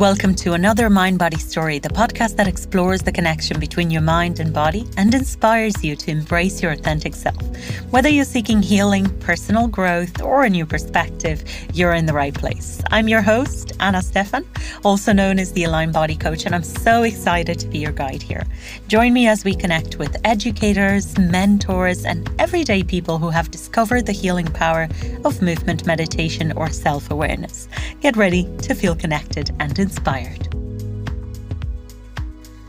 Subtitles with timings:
[0.00, 4.40] Welcome to another Mind Body Story, the podcast that explores the connection between your mind
[4.40, 7.36] and body and inspires you to embrace your authentic self.
[7.90, 11.44] Whether you're seeking healing, personal growth, or a new perspective,
[11.74, 12.80] you're in the right place.
[12.90, 14.46] I'm your host, Anna Stefan,
[14.86, 18.22] also known as the Aligned Body Coach, and I'm so excited to be your guide
[18.22, 18.46] here.
[18.88, 24.12] Join me as we connect with educators, mentors, and everyday people who have discovered the
[24.12, 24.88] healing power
[25.26, 27.68] of movement, meditation, or self awareness.
[28.00, 30.46] Get ready to feel connected and inspired inspired.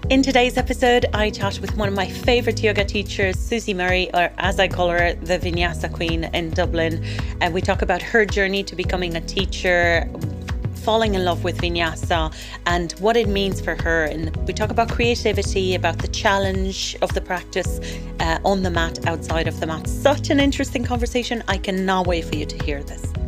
[0.10, 4.30] In today's episode, I chat with one of my favourite yoga teachers, Susie Murray, or
[4.40, 7.06] as I call her, the Vinyasa Queen in Dublin.
[7.40, 10.10] And we talk about her journey to becoming a teacher,
[10.74, 12.34] falling in love with vinyasa
[12.66, 14.06] and what it means for her.
[14.06, 17.80] And we talk about creativity, about the challenge of the practice
[18.20, 19.88] uh, on the mat, outside of the mat.
[19.88, 21.44] Such an interesting conversation.
[21.48, 23.21] I cannot wait for you to hear this.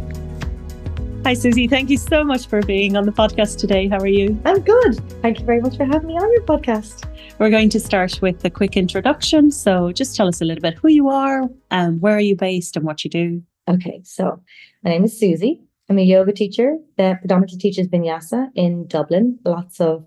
[1.26, 1.70] Hi, Susie.
[1.70, 3.88] Thank you so much for being on the podcast today.
[3.88, 4.38] How are you?
[4.44, 5.00] I'm good.
[5.22, 7.06] Thank you very much for having me on your podcast.
[7.40, 9.50] We're going to start with a quick introduction.
[9.50, 12.76] So, just tell us a little bit who you are, and where are you based,
[12.76, 13.42] and what you do.
[13.70, 14.44] Okay, so
[14.84, 15.62] my name is Susie.
[15.90, 19.40] I'm a yoga teacher that predominantly teaches vinyasa in Dublin.
[19.46, 20.06] Lots of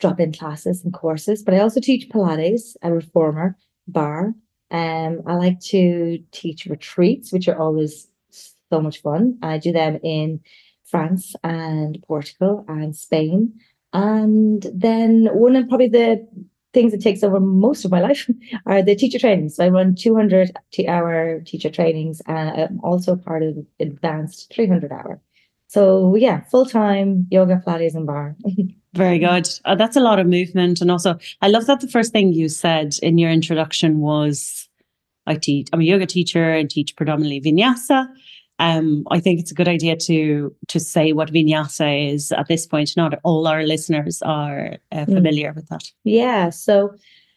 [0.00, 4.34] drop-in classes and courses, but I also teach Pilates, a reformer, bar.
[4.72, 8.08] Um, I like to teach retreats, which are always
[8.70, 9.38] so much fun.
[9.42, 10.40] I do them in
[10.84, 13.54] France and Portugal and Spain.
[13.92, 16.26] And then one of probably the
[16.74, 18.28] things that takes over most of my life
[18.66, 19.56] are the teacher trainings.
[19.56, 20.52] So I run 200
[20.86, 25.20] hour teacher trainings and I'm also part of advanced 300 hour.
[25.68, 28.36] So yeah, full time yoga, Pilates, and bar.
[28.94, 29.48] Very good.
[29.66, 30.80] Uh, that's a lot of movement.
[30.80, 34.68] And also, I love that the first thing you said in your introduction was
[35.26, 38.08] I teach, I'm a yoga teacher and teach predominantly vinyasa.
[38.58, 42.66] Um, I think it's a good idea to to say what vinyasa is at this
[42.66, 42.96] point.
[42.96, 45.14] Not all our listeners are uh, mm.
[45.14, 45.56] familiar mm.
[45.56, 45.84] with that.
[46.04, 46.50] Yeah.
[46.50, 46.94] So,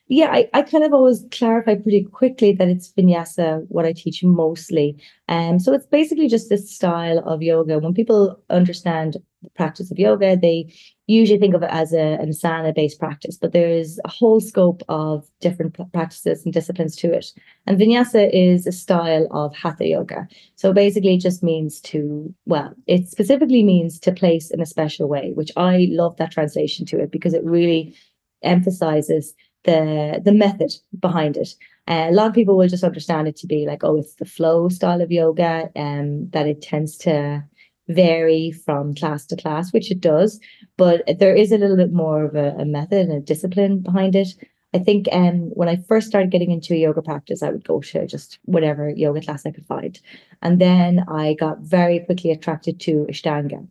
[0.08, 4.24] yeah, I, I kind of always clarify pretty quickly that it's vinyasa what I teach
[4.24, 5.02] mostly.
[5.30, 7.80] Um, so it's basically just this style of yoga.
[7.80, 10.74] When people understand the practice of yoga, they
[11.12, 14.84] usually think of it as a, an asana based practice, but there's a whole scope
[14.90, 17.34] of different practices and disciplines to it.
[17.68, 20.28] And vinyasa is a style of hatha yoga.
[20.56, 25.08] So basically, it just means to, well, it specifically means to place in a special
[25.08, 27.96] way, which I love that translation to it because it really
[28.44, 29.34] emphasizes
[29.64, 31.50] the the method behind it.
[31.88, 34.26] Uh, a lot of people will just understand it to be like, oh, it's the
[34.26, 37.44] flow style of yoga, and um, that it tends to
[37.88, 40.40] vary from class to class, which it does,
[40.78, 44.16] but there is a little bit more of a, a method and a discipline behind
[44.16, 44.30] it.
[44.74, 48.08] I think um, when I first started getting into yoga practice, I would go to
[48.08, 50.00] just whatever yoga class I could find.
[50.42, 53.68] And then I got very quickly attracted to Ashtanga,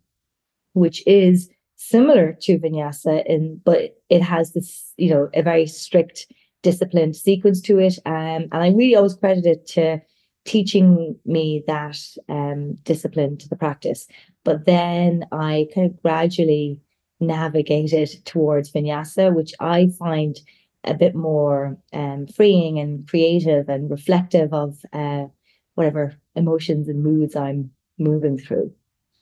[0.75, 6.27] which is similar to vinyasa, in, but it has this, you know, a very strict
[6.63, 7.99] disciplined sequence to it.
[8.05, 10.03] Um, and I really always credit it to
[10.45, 14.07] teaching me that um, discipline to the practice.
[14.45, 16.81] But then I kind of gradually
[17.21, 20.39] navigated towards vinyasa, which I find
[20.85, 25.27] a bit more um, freeing and creative and reflective of uh,
[25.75, 28.73] whatever emotions and moods I'm moving through.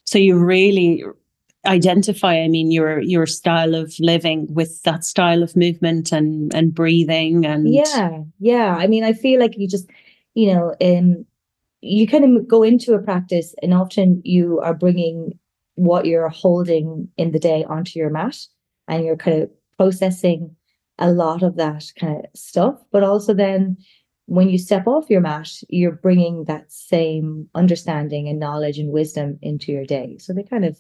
[0.05, 1.05] So you really
[1.67, 6.73] identify i mean your your style of living with that style of movement and and
[6.73, 9.89] breathing and yeah yeah i mean i feel like you just
[10.39, 11.27] you know, um,
[11.81, 15.33] you kind of go into a practice and often you are bringing
[15.75, 18.37] what you're holding in the day onto your mat
[18.87, 20.55] and you're kind of processing
[21.01, 22.77] a lot of that kind of stuff.
[22.93, 23.79] But also then
[24.27, 29.41] when you step off your mat, you're bringing that same understanding and knowledge and wisdom
[29.43, 30.19] into your day.
[30.19, 30.79] So they kind of,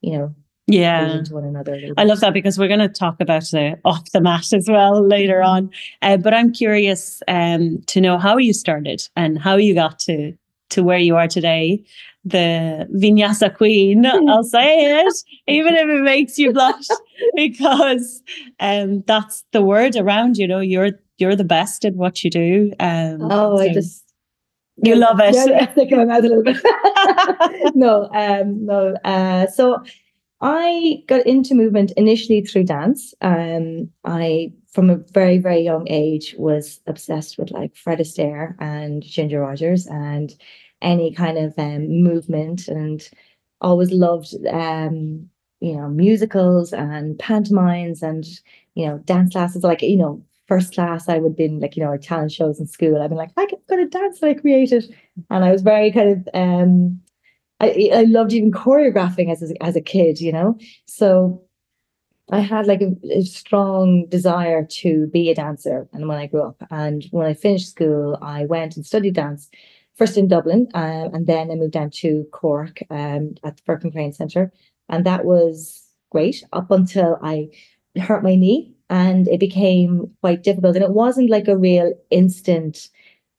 [0.00, 0.34] you know,
[0.66, 4.20] yeah one another i love that because we're going to talk about the off the
[4.20, 5.48] mat as well later mm-hmm.
[5.48, 5.70] on
[6.02, 10.32] uh, but i'm curious um, to know how you started and how you got to
[10.70, 11.82] to where you are today
[12.24, 15.14] the vinyasa queen i'll say it
[15.48, 16.86] even if it makes you blush
[17.34, 18.22] because
[18.60, 22.72] um, that's the word around you know you're you're the best at what you do
[22.78, 23.62] um, oh so.
[23.62, 24.02] i just
[24.82, 25.34] you love it.
[25.34, 26.56] Yeah, yeah, sticking my mouth a little bit.
[27.74, 28.96] no, um, no.
[29.04, 29.82] Uh, so
[30.42, 33.14] I got into movement initially through dance.
[33.20, 39.04] Um, I, from a very, very young age, was obsessed with like Fred Astaire and
[39.04, 40.34] Ginger Rogers and
[40.82, 43.08] any kind of um, movement and
[43.60, 45.28] always loved, um,
[45.60, 48.24] you know, musicals and pantomimes and,
[48.74, 49.62] you know, dance classes.
[49.62, 52.66] Like, you know, first class, I would been like, you know, our talent shows in
[52.66, 53.00] school.
[53.00, 54.92] I've been like, I could go to dance I created.
[55.30, 57.00] And I was very kind of, um,
[57.62, 60.58] I, I loved even choreographing as a, as a kid, you know.
[60.86, 61.42] So
[62.30, 65.88] I had like a, a, strong desire to be a dancer.
[65.92, 69.48] And when I grew up, and when I finished school, I went and studied dance
[69.96, 73.92] first in Dublin, um, and then I moved down to Cork um, at the Firkin
[73.92, 74.52] Crane Centre.
[74.88, 77.48] And that was great up until I
[77.96, 80.76] hurt my knee and it became quite difficult.
[80.76, 82.88] And it wasn't like a real instant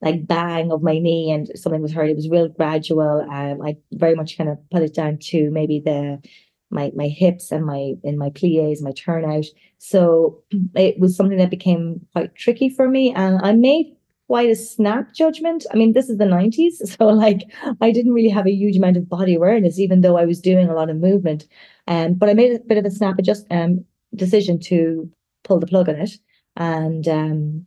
[0.03, 2.09] like bang of my knee and something was hurt.
[2.09, 3.25] It was real gradual.
[3.31, 6.21] Um, I very much kind of put it down to maybe the
[6.69, 9.45] my my hips and my in my plies, my turnout.
[9.77, 10.43] So
[10.75, 13.13] it was something that became quite tricky for me.
[13.13, 13.95] And I made
[14.27, 15.65] quite a snap judgment.
[15.71, 16.81] I mean, this is the 90s.
[16.97, 17.43] So like
[17.81, 20.67] I didn't really have a huge amount of body awareness, even though I was doing
[20.67, 21.45] a lot of movement.
[21.87, 23.85] Um, but I made a bit of a snap adjust um
[24.15, 25.09] decision to
[25.43, 26.11] pull the plug on it
[26.55, 27.65] and um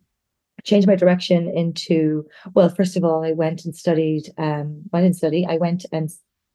[0.67, 5.11] changed my direction into well first of all i went and studied um well, i
[5.11, 6.09] study i went and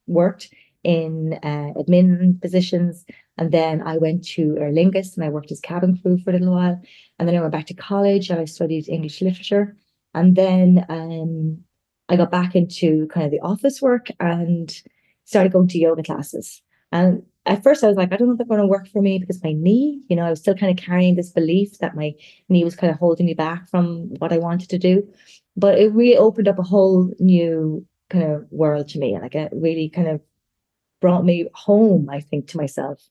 [0.07, 0.49] worked
[0.83, 3.05] in uh, admin positions
[3.37, 6.33] and then i went to Aer Lingus and i worked as cabin crew for a
[6.33, 6.81] little while
[7.17, 9.75] and then i went back to college and i studied english literature
[10.13, 11.57] and then um
[12.09, 14.83] i got back into kind of the office work and
[15.25, 16.61] started going to yoga classes.
[16.91, 19.01] And at first I was like, I don't know if they're going to work for
[19.01, 21.95] me because my knee, you know, I was still kind of carrying this belief that
[21.95, 22.13] my
[22.47, 25.07] knee was kind of holding me back from what I wanted to do.
[25.57, 29.17] But it really opened up a whole new kind of world to me.
[29.19, 30.21] Like it really kind of
[31.01, 33.01] brought me home, I think, to myself.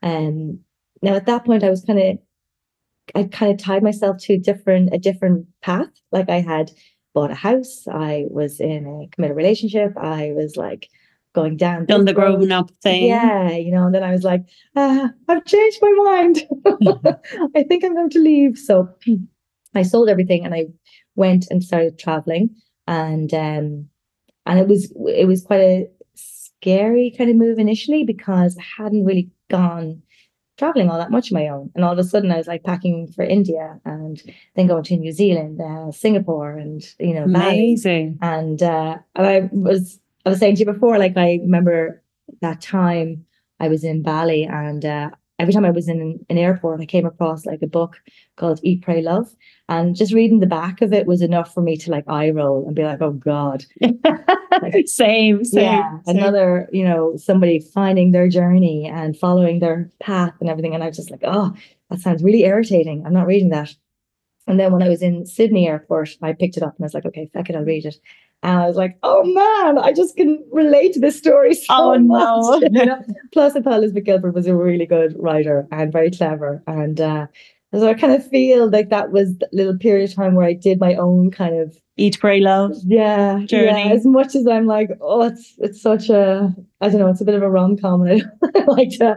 [0.00, 0.60] And um,
[1.02, 2.18] now at that point I was kind of
[3.14, 5.90] I kind of tied myself to different a different path.
[6.10, 6.70] Like I had
[7.12, 10.88] bought a house, I was in a committed relationship, I was like
[11.34, 11.86] going down.
[11.86, 13.08] Done the growing up thing.
[13.08, 14.42] Yeah, you know, and then I was like,
[14.76, 16.42] uh, I've changed my mind.
[17.56, 18.56] I think I'm going to leave.
[18.56, 18.88] So
[19.74, 20.66] I sold everything and I
[21.16, 22.54] went and started traveling.
[22.86, 23.88] And um
[24.46, 29.04] and it was it was quite a scary kind of move initially because I hadn't
[29.04, 30.02] really gone
[30.56, 31.70] traveling all that much on my own.
[31.74, 34.22] And all of a sudden I was like packing for India and
[34.54, 38.14] then going to New Zealand, uh, Singapore and you know, amazing.
[38.14, 38.34] Bali.
[38.36, 42.02] And uh and I was I was saying to you before, like I remember
[42.40, 43.24] that time
[43.60, 47.06] I was in Bali and uh, every time I was in an airport, I came
[47.06, 48.00] across like a book
[48.36, 49.34] called Eat, Pray, Love.
[49.68, 52.66] And just reading the back of it was enough for me to like eye roll
[52.66, 53.64] and be like, oh God.
[53.80, 55.64] like, same, same.
[55.64, 55.98] Yeah.
[56.04, 56.16] Same.
[56.16, 60.74] Another, you know, somebody finding their journey and following their path and everything.
[60.74, 61.54] And I was just like, oh,
[61.90, 63.04] that sounds really irritating.
[63.04, 63.74] I'm not reading that.
[64.46, 66.94] And then when I was in Sydney airport, I picked it up and I was
[66.94, 67.96] like, okay, fuck it, I'll read it.
[68.42, 71.98] And I was like, oh man, I just can relate to this story so oh,
[71.98, 72.62] much.
[72.70, 72.80] No.
[72.80, 73.02] you know?
[73.32, 76.62] Plus, I thought Elizabeth Gilbert was a really good writer and very clever.
[76.66, 77.26] And uh,
[77.72, 80.52] so I kind of feel like that was the little period of time where I
[80.52, 82.76] did my own kind of eat, pray, love.
[82.84, 83.88] Yeah, journey.
[83.88, 87.20] Yeah, as much as I'm like, oh, it's it's such a I don't know, it's
[87.20, 89.16] a bit of a rom com, and I like to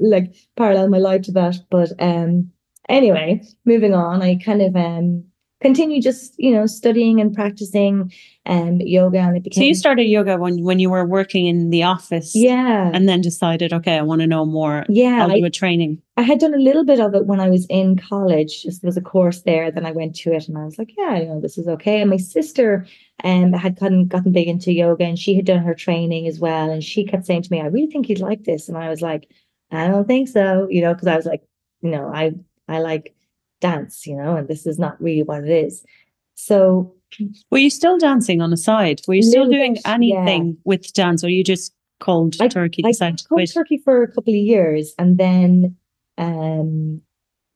[0.00, 1.56] like parallel my life to that.
[1.70, 2.50] But um,
[2.88, 5.24] anyway, moving on, I kind of um
[5.64, 8.12] continue just you know studying and practicing
[8.44, 11.70] um yoga and it became so you started yoga when when you were working in
[11.70, 12.90] the office yeah.
[12.92, 14.84] and then decided okay i want to know more.
[14.90, 16.02] Yeah i'll do a training.
[16.18, 18.62] I had done a little bit of it when i was in college.
[18.64, 20.92] Just there was a course there then i went to it and i was like
[20.98, 22.02] yeah you know this is okay.
[22.02, 22.86] And my sister
[23.22, 26.70] um had gotten gotten big into yoga and she had done her training as well.
[26.70, 28.68] And she kept saying to me i really think you'd like this.
[28.68, 29.30] And i was like
[29.70, 31.42] i don't think so you know because i was like
[31.80, 32.34] you know i
[32.68, 33.14] i like
[33.60, 35.84] dance, you know, and this is not really what it is.
[36.34, 36.94] So
[37.50, 39.00] were you still dancing on the side?
[39.06, 40.60] Were you still doing anything yeah.
[40.64, 44.34] with dance or you just cold I, turkey I, I cold turkey for a couple
[44.34, 45.76] of years and then
[46.18, 47.00] um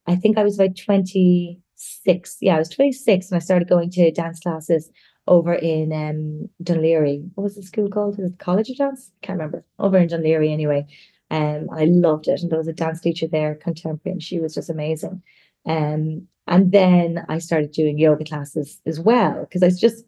[0.07, 2.37] I think I was about 26.
[2.41, 4.89] Yeah, I was 26 and I started going to dance classes
[5.27, 7.29] over in um Laoghaire.
[7.35, 8.17] What was the school called?
[8.17, 9.11] Was it College of Dance?
[9.21, 9.63] Can't remember.
[9.77, 10.87] Over in Laoghaire anyway.
[11.31, 12.41] Um, I loved it.
[12.41, 15.21] And there was a dance teacher there, contemporary, and she was just amazing.
[15.65, 20.05] Um, and then I started doing yoga classes as well because I was just,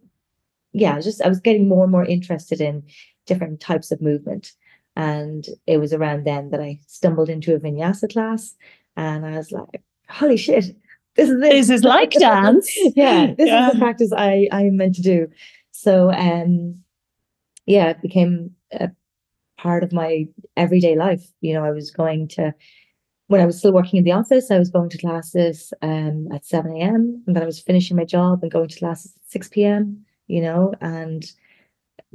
[0.74, 2.84] yeah, just I was getting more and more interested in
[3.28, 4.54] different types of movement.
[4.96, 8.56] And it was around then that I stumbled into a vinyasa class,
[8.98, 10.76] and I was like, "Holy shit,
[11.16, 13.68] this is this, this is like dance." yeah, this yeah.
[13.68, 15.28] is the practice I I am meant to do.
[15.72, 16.84] So, um,
[17.66, 18.92] yeah, it became a
[19.62, 20.26] part of my
[20.58, 21.24] everyday life.
[21.42, 22.54] You know, I was going to
[23.28, 26.46] when I was still working in the office, I was going to classes um, at
[26.46, 27.24] 7 a.m.
[27.26, 30.42] and then I was finishing my job and going to classes at 6 p.m., you
[30.42, 31.24] know, and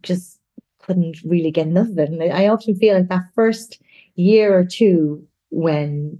[0.03, 0.38] just
[0.79, 2.11] couldn't really get enough of it.
[2.11, 3.81] And I often feel like that first
[4.15, 6.19] year or two when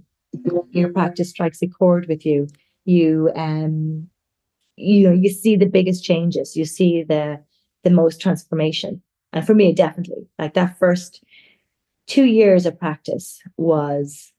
[0.71, 2.47] your practice strikes a chord with you,
[2.85, 4.07] you um
[4.77, 7.41] you know, you see the biggest changes, you see the
[7.83, 9.01] the most transformation.
[9.37, 11.23] And for me, definitely, like that first
[12.07, 14.33] two years of practice was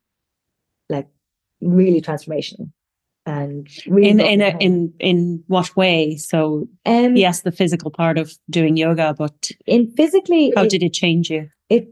[0.88, 1.06] like
[1.60, 2.70] really transformational
[3.26, 6.16] and really in in a, in in what way?
[6.16, 10.82] So um, yes, the physical part of doing yoga, but in physically how it, did
[10.82, 11.48] it change you?
[11.68, 11.88] it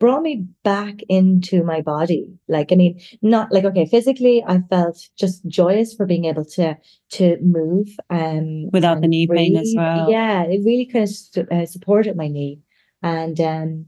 [0.00, 2.32] brought me back into my body.
[2.48, 6.76] Like i mean not like okay physically i felt just joyous for being able to
[7.16, 10.10] to move um Without the knee pain as well.
[10.10, 12.60] yeah it really kind of uh, supported my knee.
[13.02, 13.86] And um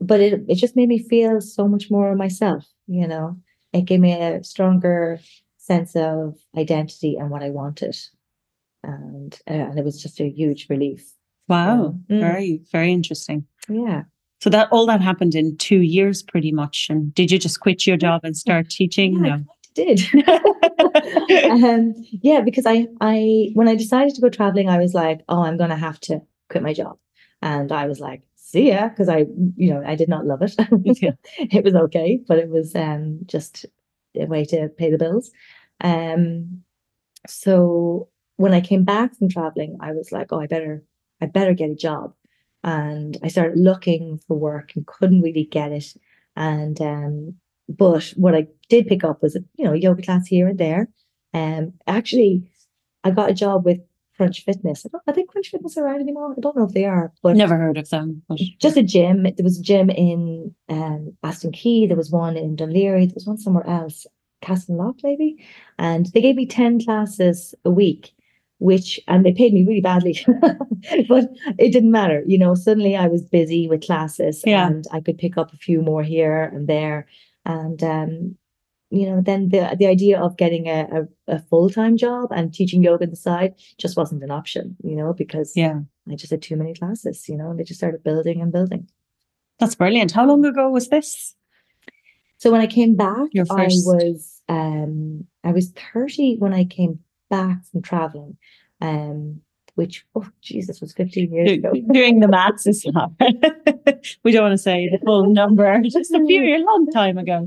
[0.00, 3.36] but it it just made me feel so much more myself you know?
[3.72, 5.18] It gave me a stronger
[5.58, 7.96] sense of identity and what i wanted.
[8.82, 11.02] And uh, and it was just a huge relief.
[11.48, 12.20] Wow, Mm.
[12.20, 13.46] very very interesting.
[13.68, 14.02] yeah
[14.46, 16.86] So that all that happened in two years, pretty much.
[16.88, 19.14] And did you just quit your job and start teaching?
[19.24, 19.44] Yeah, No.
[19.74, 20.00] did
[21.50, 25.42] um yeah because i i when i decided to go traveling i was like oh
[25.42, 26.96] i'm gonna have to quit my job
[27.42, 29.26] and i was like see ya because i
[29.56, 30.54] you know i did not love it
[31.38, 33.66] it was okay but it was um just
[34.14, 35.30] a way to pay the bills
[35.82, 36.62] um
[37.26, 40.82] so when i came back from traveling i was like oh i better
[41.20, 42.14] i better get a job
[42.64, 45.94] and i started looking for work and couldn't really get it
[46.36, 47.34] and um
[47.68, 50.88] but what I did pick up was you know yoga class here and there.
[51.34, 52.48] Um, actually,
[53.04, 53.80] I got a job with
[54.16, 54.86] Crunch Fitness.
[54.86, 56.34] I don't, are they Crunch Fitness are around anymore?
[56.36, 58.22] I don't know if they are, but Never heard of them.
[58.28, 59.24] But just a gym.
[59.24, 61.86] There was a gym in um Aston Quay.
[61.86, 63.06] There was one in Dun Laoghaire.
[63.06, 64.06] There was one somewhere else,
[64.42, 65.44] Castleknock maybe.
[65.78, 68.12] And they gave me ten classes a week,
[68.58, 70.18] which and they paid me really badly,
[71.08, 71.24] but
[71.58, 72.22] it didn't matter.
[72.26, 74.66] You know, suddenly I was busy with classes, Yeah.
[74.68, 77.06] and I could pick up a few more here and there,
[77.44, 78.36] and um.
[78.90, 80.86] You know, then the the idea of getting a,
[81.28, 84.76] a, a full time job and teaching yoga on the side just wasn't an option.
[84.84, 87.80] You know, because yeah, I just had too many classes, you know, and they just
[87.80, 88.88] started building and building.
[89.58, 90.12] that's brilliant.
[90.12, 91.34] How long ago was this?
[92.38, 97.00] So when I came back, Your I was um I was 30 when I came
[97.30, 98.36] back from traveling.
[98.80, 99.40] Um
[99.74, 101.72] which oh Jesus was 15 years ago.
[101.92, 103.10] Doing the maths is not.
[104.24, 105.80] we don't want to say the full number.
[105.82, 107.46] Just a few, a long time ago.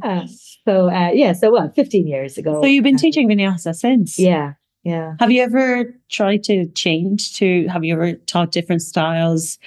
[0.65, 2.61] So uh yeah, so what 15 years ago.
[2.61, 4.19] So you've been um, teaching vinyasa since.
[4.19, 5.15] Yeah, yeah.
[5.19, 7.67] Have you ever tried to change to?
[7.67, 9.57] Have you ever taught different styles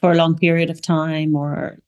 [0.00, 1.78] for a long period of time, or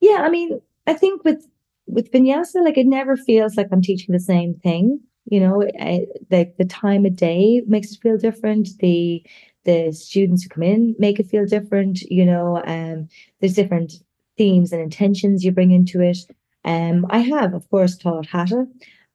[0.00, 1.46] Yeah, I mean, I think with
[1.86, 5.00] with vinyasa, like it never feels like I'm teaching the same thing.
[5.26, 8.68] You know, the the time of day makes it feel different.
[8.80, 9.24] The
[9.64, 12.02] the students who come in make it feel different.
[12.02, 13.08] You know, um,
[13.40, 13.94] there's different
[14.36, 16.18] themes and intentions you bring into it.
[16.64, 18.66] Um, I have, of course, taught hatha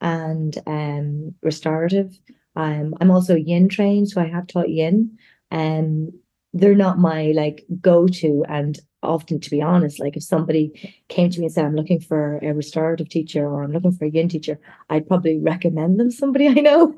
[0.02, 2.18] and um restorative.
[2.56, 5.18] Um, I'm also yin trained, so I have taught yin.
[5.52, 6.12] Um,
[6.54, 8.44] they're not my like go-to.
[8.50, 12.02] And often to be honest like if somebody came to me and said i'm looking
[12.02, 16.12] for a restorative teacher or i'm looking for a yin teacher i'd probably recommend them
[16.12, 16.94] somebody i know.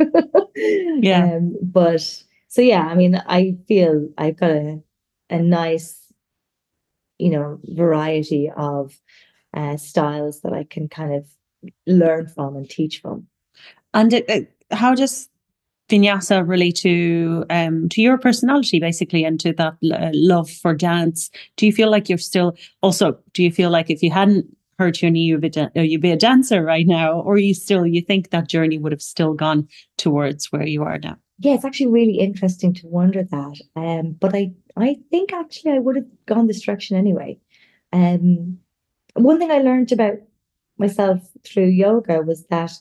[0.56, 1.36] Yeah.
[1.36, 2.02] um, but
[2.48, 4.82] so yeah i mean i feel i've got a
[5.30, 6.12] a nice
[7.20, 9.00] you know variety of
[9.56, 11.28] uh, styles that i can kind of
[11.86, 13.28] learn from and teach from.
[13.94, 15.28] And it, it- how does
[15.92, 21.30] vinyasa relate to um to your personality basically and to that uh, love for dance?
[21.58, 23.20] Do you feel like you're still also?
[23.34, 24.46] Do you feel like if you hadn't
[24.80, 27.54] hurt your knee, you'd be, da- uh, you'd be a dancer right now, or you
[27.54, 29.68] still you think that journey would have still gone
[29.98, 31.18] towards where you are now?
[31.42, 35.80] yeah it's actually really interesting to wonder that um but i i think actually i
[35.80, 37.38] would have gone this direction anyway
[37.94, 38.58] um
[39.16, 40.18] one thing i learned about
[40.78, 42.72] myself through yoga was that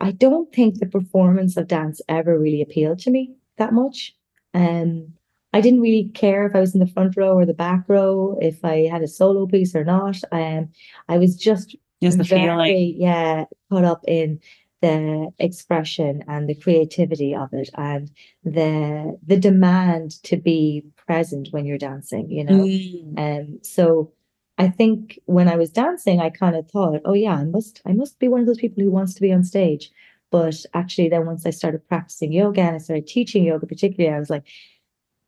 [0.00, 4.14] i don't think the performance of dance ever really appealed to me that much
[4.54, 5.12] um
[5.52, 8.36] i didn't really care if i was in the front row or the back row
[8.40, 10.68] if i had a solo piece or not um
[11.08, 12.94] i was just Just the feeling.
[12.98, 14.38] yeah, caught up in
[14.82, 18.10] the expression and the creativity of it and
[18.44, 22.64] the the demand to be present when you're dancing, you know.
[22.66, 23.18] Mm.
[23.18, 24.12] Um so
[24.58, 27.92] I think when I was dancing, I kind of thought, oh yeah, I must I
[27.92, 29.90] must be one of those people who wants to be on stage.
[30.30, 34.18] But actually then once I started practicing yoga and I started teaching yoga particularly, I
[34.18, 34.44] was like,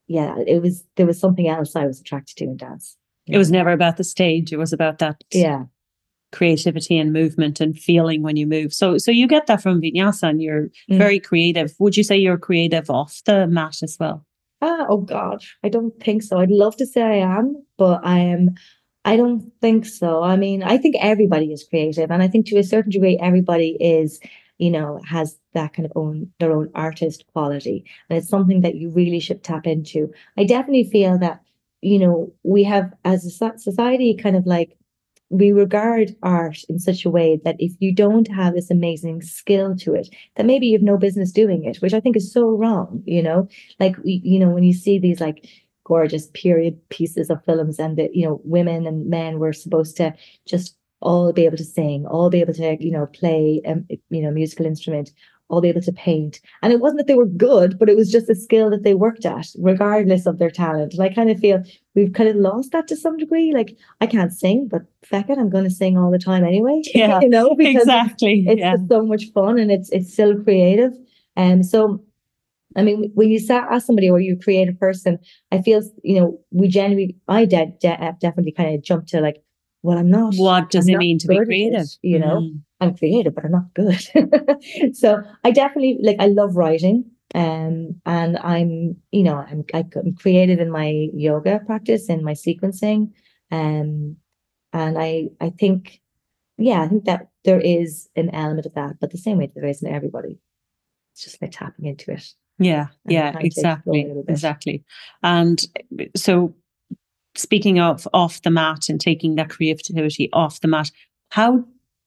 [0.07, 2.97] yeah, it was there was something else I was attracted to in dance.
[3.27, 4.53] It was never about the stage.
[4.53, 5.65] It was about that Yeah.
[6.33, 8.73] creativity and movement and feeling when you move.
[8.73, 10.97] So so you get that from vinyasa and you're Mm.
[10.99, 11.75] very creative.
[11.79, 14.25] Would you say you're creative off the mat as well?
[14.63, 16.39] Ah, oh God, I don't think so.
[16.39, 18.55] I'd love to say I am, but I am.
[19.09, 20.23] I don't think so.
[20.23, 23.71] I mean, I think everybody is creative, and I think to a certain degree, everybody
[23.81, 24.21] is,
[24.59, 28.75] you know, has that kind of own their own artist quality, and it's something that
[28.75, 30.13] you really should tap into.
[30.37, 31.41] I definitely feel that,
[31.81, 34.77] you know, we have as a society kind of like
[35.31, 39.75] we regard art in such a way that if you don't have this amazing skill
[39.77, 42.51] to it, that maybe you have no business doing it, which I think is so
[42.51, 43.03] wrong.
[43.07, 43.49] You know,
[43.81, 45.49] like you know when you see these like
[45.89, 50.15] gorgeous period pieces of films and that you know women and men were supposed to
[50.47, 54.23] just all be able to sing, all be able to you know play um, you
[54.23, 55.11] know musical instrument,
[55.49, 56.41] all be able to paint.
[56.63, 58.95] And it wasn't that they were good, but it was just a skill that they
[58.95, 60.93] worked at, regardless of their talent.
[60.93, 61.63] And I kind of feel
[61.95, 63.53] we've kind of lost that to some degree.
[63.55, 66.83] Like I can't sing, but feck it, I'm going to sing all the time anyway.
[66.95, 68.45] Yeah, you know, because exactly.
[68.47, 68.77] It's, yeah.
[68.77, 70.93] just so much fun and it's it's still creative.
[71.37, 72.05] And um, so
[72.79, 75.19] I mean, when you ask somebody or you create a creative person,
[75.53, 79.43] I feel, you know, we generally, I de- de- definitely kind of jump to like,
[79.83, 80.35] well, I'm not.
[80.37, 81.83] What does I'm it mean to be creative?
[81.83, 82.61] It, you know, mm.
[82.81, 84.95] I'm creative, but I'm not good.
[84.95, 87.11] so I definitely like, I love writing.
[87.35, 93.13] Um, and I'm, you know, I'm, I'm creative in my yoga practice and my sequencing.
[93.51, 94.17] Um,
[94.73, 96.01] and I, I think,
[96.57, 99.67] yeah, I think that there is an element of that, but the same way there
[99.67, 100.39] is in everybody.
[101.13, 102.35] It's just like tapping into it.
[102.59, 104.85] Yeah, yeah, exactly, exactly.
[105.23, 105.63] And
[106.17, 106.55] so,
[107.35, 110.91] speaking of off the mat and taking that creativity off the mat,
[111.31, 111.65] how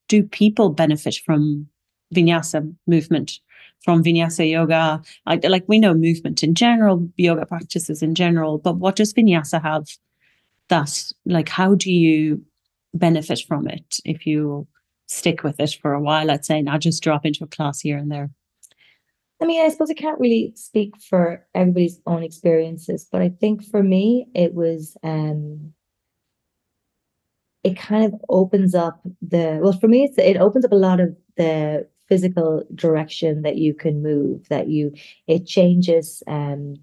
[0.09, 1.67] do people benefit from
[2.13, 3.39] vinyasa movement?
[3.83, 8.77] From vinyasa yoga, like, like we know movement in general, yoga practices in general, but
[8.77, 9.87] what does vinyasa have
[10.67, 12.43] that, like, how do you
[12.93, 14.67] benefit from it if you
[15.07, 17.97] stick with it for a while, let's say, not just drop into a class here
[17.97, 18.29] and there?
[19.41, 23.63] I mean, I suppose I can't really speak for everybody's own experiences, but I think
[23.65, 25.73] for me, it was, um,
[27.63, 31.15] it kind of opens up the, well, for me, it opens up a lot of
[31.37, 34.93] the physical direction that you can move, that you,
[35.27, 36.75] it changes, um,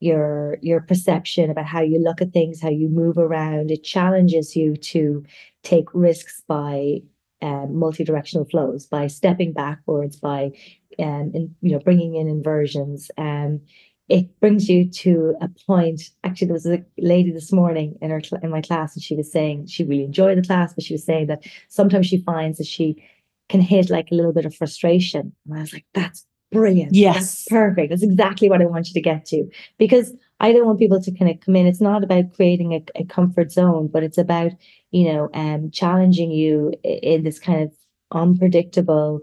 [0.00, 3.70] your your perception about how you look at things how you move around.
[3.70, 5.24] It challenges you to
[5.62, 7.00] take risks by
[7.40, 10.50] um, multi-directional flows by stepping backwards by
[10.98, 13.10] um, in, you know bringing in inversions.
[13.18, 13.60] Um,
[14.08, 18.20] it brings you to a point actually there was a lady this morning in her
[18.42, 21.04] in my class and she was saying she really enjoyed the class but she was
[21.04, 23.02] saying that sometimes she finds that she
[23.48, 25.32] can hit like a little bit of frustration.
[25.46, 26.94] And i was like that's brilliant.
[26.94, 27.14] Yes.
[27.14, 27.90] that's perfect.
[27.90, 29.48] That's exactly what i want you to get to.
[29.78, 31.66] Because I don't want people to kind of come in.
[31.66, 34.52] It's not about creating a, a comfort zone, but it's about,
[34.90, 37.72] you know, um, challenging you in this kind of
[38.12, 39.20] unpredictable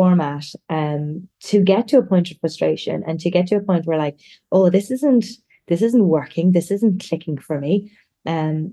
[0.00, 3.84] format um, to get to a point of frustration and to get to a point
[3.84, 4.18] where like,
[4.50, 5.26] oh, this isn't
[5.68, 7.92] this isn't working, this isn't clicking for me.
[8.24, 8.72] Um,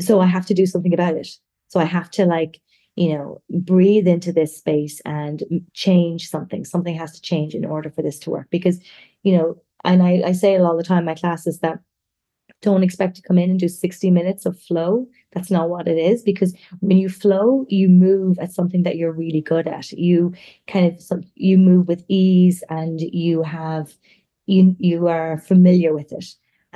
[0.00, 1.28] so I have to do something about it.
[1.68, 2.62] So I have to like,
[2.96, 5.42] you know, breathe into this space and
[5.74, 6.64] change something.
[6.64, 8.80] Something has to change in order for this to work because,
[9.22, 11.78] you know, and I, I say it all the time in my classes that
[12.64, 15.06] don't expect to come in and do 60 minutes of flow.
[15.32, 19.12] That's not what it is because when you flow, you move at something that you're
[19.12, 19.92] really good at.
[19.92, 20.32] You
[20.66, 23.92] kind of you move with ease and you have
[24.46, 26.24] you you are familiar with it.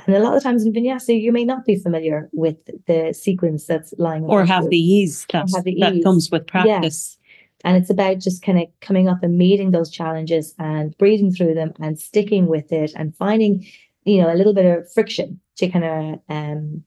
[0.05, 3.65] And a lot of times in vinyasa, you may not be familiar with the sequence
[3.65, 4.23] that's lying.
[4.25, 6.03] Or have the ease that, have the ease.
[6.03, 7.17] comes with practice.
[7.65, 11.55] And it's about just kind of coming up and meeting those challenges and breathing through
[11.55, 13.65] them and sticking with it and finding,
[14.05, 16.83] you know, a little bit of friction of um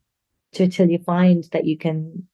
[0.52, 2.26] to till you find that you can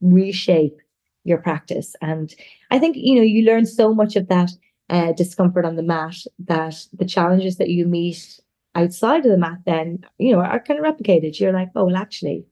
[0.00, 0.78] reshape
[1.24, 1.96] your practice.
[2.00, 2.34] And
[2.70, 4.50] I think, you know, you learn so much of that
[4.90, 8.40] uh, discomfort on the mat that the challenges that you meet
[8.74, 11.38] outside of the mat then, you know, are kind of replicated.
[11.40, 12.44] You're like, oh, well, actually,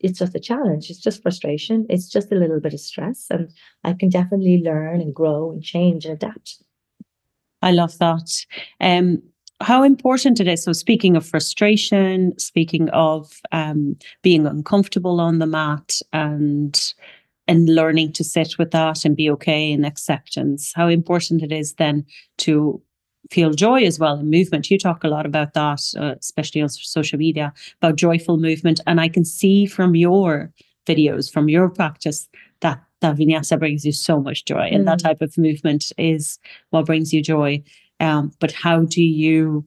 [0.00, 0.90] it's just a challenge.
[0.90, 1.86] It's just frustration.
[1.88, 3.26] It's just a little bit of stress.
[3.30, 3.50] And
[3.84, 6.62] I can definitely learn and grow and change and adapt.
[7.62, 8.30] I love that.
[8.80, 9.22] Um,
[9.60, 10.62] how important it is.
[10.62, 16.94] So, speaking of frustration, speaking of um, being uncomfortable on the mat and
[17.48, 21.74] and learning to sit with that and be okay in acceptance, how important it is
[21.74, 22.04] then
[22.36, 22.80] to
[23.30, 24.70] feel joy as well in movement.
[24.70, 28.80] You talk a lot about that, uh, especially on social media, about joyful movement.
[28.86, 30.52] And I can see from your
[30.86, 32.28] videos, from your practice,
[32.60, 35.02] that that vinyasa brings you so much joy, and that mm.
[35.02, 36.38] type of movement is
[36.70, 37.62] what brings you joy.
[38.00, 39.66] Um, but how do you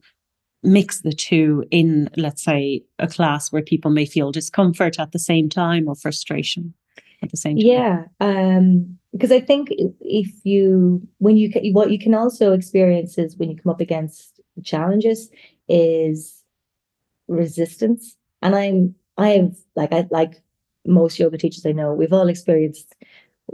[0.62, 5.18] mix the two in, let's say, a class where people may feel discomfort at the
[5.18, 6.74] same time or frustration
[7.22, 7.66] at the same time?
[7.66, 8.04] Yeah.
[8.20, 9.68] Um, because I think
[10.00, 14.40] if you when you what you can also experience is when you come up against
[14.64, 15.30] challenges
[15.68, 16.42] is
[17.28, 20.42] resistance, and I'm I've like I like
[20.86, 22.94] most yoga teachers I know we've all experienced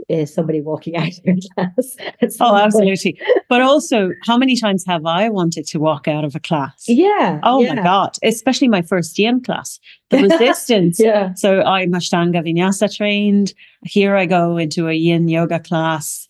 [0.07, 1.97] is somebody walking out of your class.
[2.39, 2.63] Oh, point.
[2.63, 3.19] absolutely.
[3.49, 6.85] But also, how many times have I wanted to walk out of a class?
[6.87, 7.39] Yeah.
[7.43, 7.73] Oh yeah.
[7.73, 8.15] my God.
[8.23, 10.99] Especially my first yin class, the resistance.
[10.99, 11.33] Yeah.
[11.33, 13.53] So I'm Ashtanga Vinyasa trained.
[13.83, 16.28] Here I go into a yin yoga class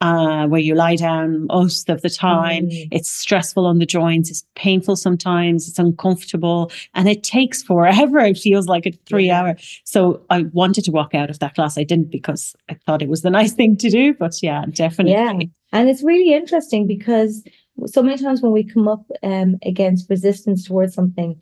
[0.00, 2.66] uh, where you lie down most of the time.
[2.68, 2.88] Mm.
[2.90, 4.30] It's stressful on the joints.
[4.30, 5.68] It's painful sometimes.
[5.68, 8.18] It's uncomfortable and it takes forever.
[8.24, 9.40] It feels like a three Yeah.
[9.40, 9.56] hour.
[9.84, 11.78] So I wanted to walk out of that class.
[11.78, 14.14] I didn't because I thought it was the nice thing to do.
[14.14, 15.12] But yeah, definitely.
[15.12, 15.32] Yeah.
[15.72, 17.42] And it's really interesting because
[17.86, 21.40] so many times when we come up um, against resistance towards something,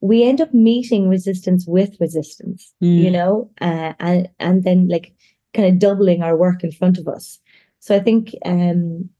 [0.00, 3.12] we end up meeting resistance with resistance, you Mm.
[3.12, 5.14] know, uh, and and then like
[5.54, 7.38] kind of doubling our work in front of us.
[7.82, 9.10] So I think um,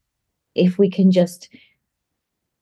[0.55, 1.49] if we can just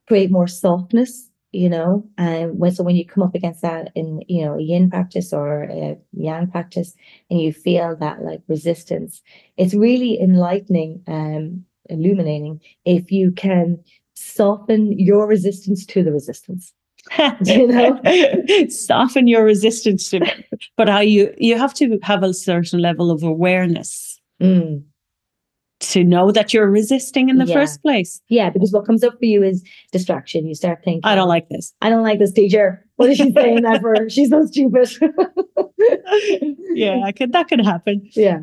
[0.07, 4.23] create more softness, you know, and when so when you come up against that in
[4.27, 6.95] you know a yin practice or a yang practice,
[7.29, 9.21] and you feel that like resistance,
[9.57, 13.77] it's really enlightening, um, illuminating if you can
[14.15, 16.73] soften your resistance to the resistance.
[17.45, 17.99] You know?
[18.69, 20.19] soften your resistance to.
[20.77, 24.83] But how you you have to have a certain level of awareness Mm.
[25.81, 27.55] To know that you're resisting in the Yeah.
[27.55, 28.21] first place.
[28.29, 30.47] Yeah, because what comes up for you is distraction.
[30.47, 31.73] You start thinking, I don't like this.
[31.81, 32.85] I don't like this teacher.
[32.97, 34.09] What is she saying that for?
[34.09, 34.87] She's so stupid.
[36.73, 38.07] yeah, I could that could happen.
[38.13, 38.39] yeah,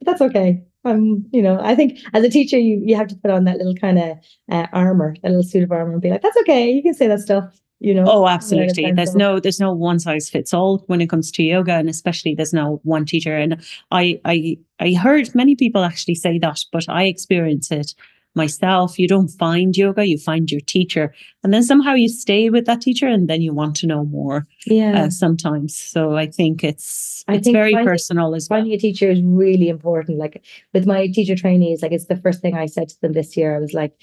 [0.00, 0.62] but that's okay.
[0.84, 3.58] Um, you know, I think as a teacher, you you have to put on that
[3.58, 4.16] little kind of
[4.50, 6.70] uh, armor, that little suit of armor, and be like, "That's okay.
[6.70, 8.04] You can say that stuff." You know.
[8.08, 8.90] Oh, absolutely.
[8.90, 12.34] There's no there's no one size fits all when it comes to yoga, and especially
[12.34, 13.36] there's no one teacher.
[13.36, 13.62] And
[13.92, 17.94] I I I heard many people actually say that, but I experience it
[18.34, 18.98] myself.
[18.98, 21.14] You don't find yoga, you find your teacher,
[21.44, 24.44] and then somehow you stay with that teacher, and then you want to know more.
[24.66, 25.04] Yeah.
[25.04, 25.76] uh, sometimes.
[25.76, 28.58] So I think it's I it's think very finding- personal as well.
[28.58, 30.18] Finding a teacher is really important.
[30.18, 33.36] Like with my teacher trainees, like it's the first thing I said to them this
[33.36, 33.54] year.
[33.54, 33.94] I was like,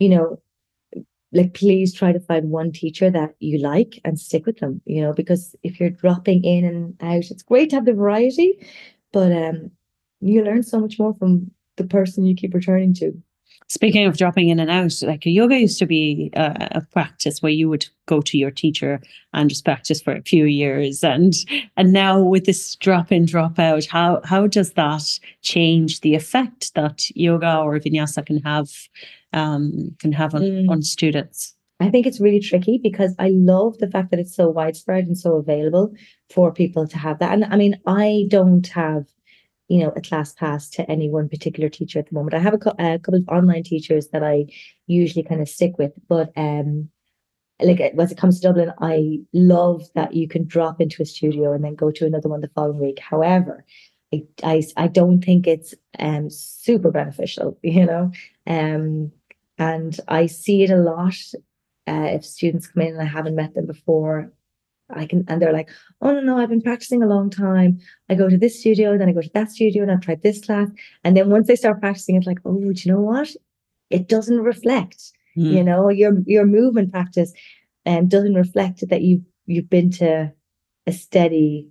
[0.00, 0.40] you know,
[1.32, 5.00] like please try to find one teacher that you like and stick with them, you
[5.00, 8.58] know, because if you're dropping in and out, it's great to have the variety,
[9.12, 9.70] but um
[10.20, 13.12] you learn so much more from the person you keep returning to.
[13.68, 17.52] Speaking of dropping in and out, like yoga used to be a, a practice where
[17.52, 19.00] you would go to your teacher
[19.32, 21.34] and just practice for a few years, and
[21.76, 26.74] and now with this drop in drop out, how how does that change the effect
[26.74, 28.72] that yoga or vinyasa can have
[29.32, 30.70] um, can have on, Mm.
[30.70, 31.54] on students?
[31.82, 35.16] I think it's really tricky because I love the fact that it's so widespread and
[35.16, 35.94] so available
[36.28, 37.32] for people to have that.
[37.32, 39.06] And I mean, I don't have,
[39.68, 42.34] you know, a class pass to any one particular teacher at the moment.
[42.34, 44.46] I have a, cou- a couple of online teachers that I
[44.88, 46.90] usually kind of stick with, but um,
[47.62, 51.06] like uh, when it comes to Dublin, I love that you can drop into a
[51.06, 52.98] studio and then go to another one the following week.
[52.98, 53.64] However,
[54.12, 58.12] I, I, I don't think it's um super beneficial, you know.
[58.46, 59.12] Um,
[59.60, 61.14] and I see it a lot
[61.86, 64.32] uh, if students come in and I haven't met them before,
[64.88, 65.70] I can, and they're like,
[66.02, 67.78] oh, no, no, I've been practicing a long time.
[68.08, 70.44] I go to this studio, then I go to that studio, and I've tried this
[70.44, 70.68] class.
[71.04, 73.28] And then once they start practicing, it's like, oh, do you know what?
[73.90, 75.52] It doesn't reflect, Mm.
[75.52, 77.32] you know, your your movement practice
[77.86, 80.32] um, doesn't reflect that you've, you've been to
[80.88, 81.68] a steady,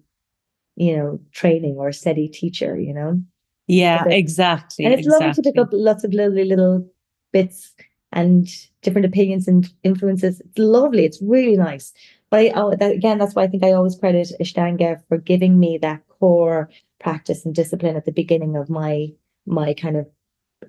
[0.78, 3.22] you know, training or a steady teacher, you know?
[3.68, 4.86] Yeah, exactly.
[4.86, 6.88] And it's lovely to pick up lots of lovely little
[7.32, 7.74] bits
[8.12, 8.48] and
[8.82, 10.40] different opinions and influences.
[10.40, 11.06] It's lovely.
[11.06, 11.94] It's really nice.
[12.30, 15.60] But I, oh, that, again, that's why I think I always credit Ashtanga for giving
[15.60, 19.10] me that core practice and discipline at the beginning of my
[19.46, 20.08] my kind of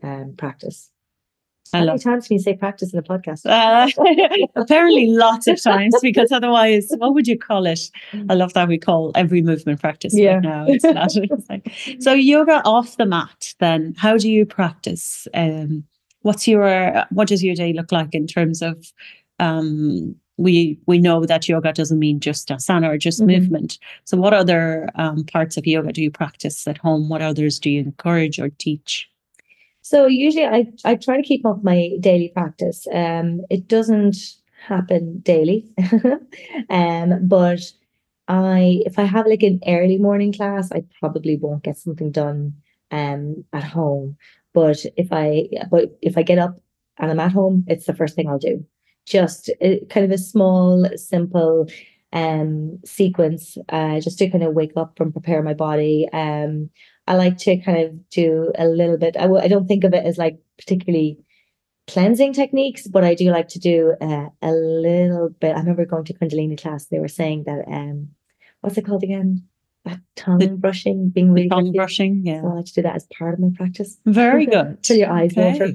[0.03, 0.91] um, practice.
[1.73, 3.47] I How many times can you say practice in a podcast?
[3.47, 3.89] Uh,
[4.57, 7.91] apparently, lots of times because otherwise, what would you call it?
[8.29, 10.17] I love that we call every movement practice.
[10.17, 10.35] Yeah.
[10.35, 11.11] Right now, it's not.
[11.15, 13.55] it's like- so yoga off the mat.
[13.61, 15.29] Then, how do you practice?
[15.33, 15.85] Um,
[16.23, 18.93] what's your what does your day look like in terms of?
[19.39, 23.27] Um, we we know that yoga doesn't mean just asana or just Mhm.
[23.27, 23.79] movement.
[24.05, 27.09] So, what other um, parts of yoga do you practice at home?
[27.09, 29.09] What others do you encourage or teach?
[29.83, 32.87] So usually I, I try to keep up my daily practice.
[32.93, 34.17] Um, it doesn't
[34.67, 35.67] happen daily.
[36.71, 37.61] um, but
[38.29, 42.55] I if I have like an early morning class, I probably won't get something done
[42.91, 44.17] um at home.
[44.53, 46.61] But if I but if I get up
[46.99, 48.65] and I'm at home, it's the first thing I'll do.
[49.07, 51.69] Just uh, kind of a small, simple
[52.13, 56.09] um sequence, uh, just to kind of wake up and prepare my body.
[56.13, 56.71] Um,
[57.07, 59.17] I like to kind of do a little bit.
[59.17, 61.19] I w- I don't think of it as like particularly
[61.89, 65.57] cleansing techniques, but I do like to do uh, a little bit.
[65.57, 66.87] I remember going to Kundalini class.
[66.87, 68.09] They were saying that um,
[68.61, 69.45] what's it called again?
[69.87, 72.25] That tongue brushing, being really tongue brushing.
[72.27, 73.99] So I like to do that as part of my practice.
[74.05, 74.83] Very good.
[74.83, 75.71] Till your eyes water.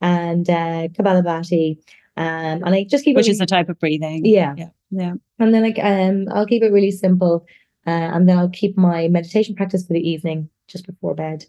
[0.00, 1.78] And uh, Kapalabhati
[2.16, 4.24] Um, and I just keep Which is really- a type of breathing.
[4.24, 4.54] yeah.
[4.56, 4.68] Yeah.
[4.90, 5.14] Yeah.
[5.40, 7.44] And then like um, I'll keep it really simple,
[7.86, 11.44] uh, and then I'll keep my meditation practice for the evening, just before bed.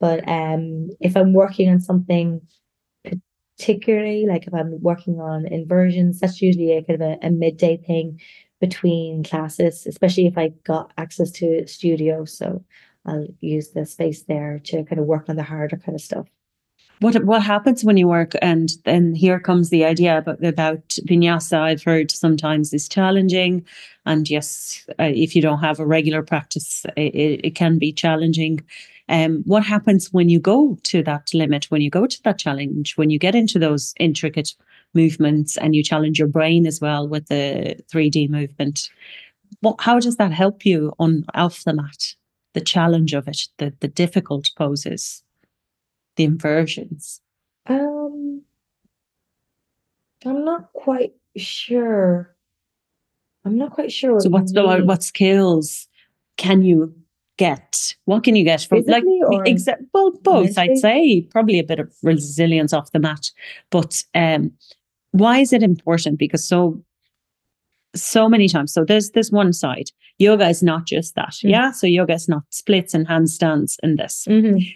[0.00, 2.40] But um, if I'm working on something
[3.58, 7.76] particularly, like if I'm working on inversions, that's usually a kind of a, a midday
[7.76, 8.20] thing
[8.66, 12.24] between classes, especially if I got access to a studio.
[12.24, 12.64] So
[13.04, 16.26] I'll use the space there to kind of work on the harder kind of stuff.
[17.00, 21.58] What what happens when you work and then here comes the idea about about vinyasa
[21.58, 23.66] I've heard sometimes is challenging
[24.06, 27.92] and yes uh, if you don't have a regular practice it, it, it can be
[27.92, 28.60] challenging
[29.08, 32.96] um what happens when you go to that limit when you go to that challenge
[32.96, 34.54] when you get into those intricate
[34.94, 38.88] movements and you challenge your brain as well with the 3D movement
[39.60, 42.14] what how does that help you on off the mat
[42.54, 45.22] the challenge of it the the difficult poses
[46.16, 47.20] the inversions
[47.66, 48.42] Um,
[50.24, 52.34] I'm not quite sure.
[53.44, 54.20] I'm not quite sure.
[54.20, 55.86] So what's the what skills
[56.36, 56.94] can you
[57.36, 57.94] get?
[58.04, 61.64] What can you get from like Physically or exa- well both I'd say probably a
[61.64, 63.30] bit of resilience off the mat.
[63.70, 64.52] But um
[65.12, 66.18] why is it important?
[66.18, 66.82] Because so
[67.94, 71.50] so many times so there's this one side yoga is not just that Mm.
[71.50, 74.66] yeah so yoga is not splits and handstands and this Mhm,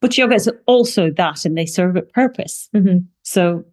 [0.00, 3.04] but yoga is also that and they serve a purpose mhm.
[3.22, 3.64] so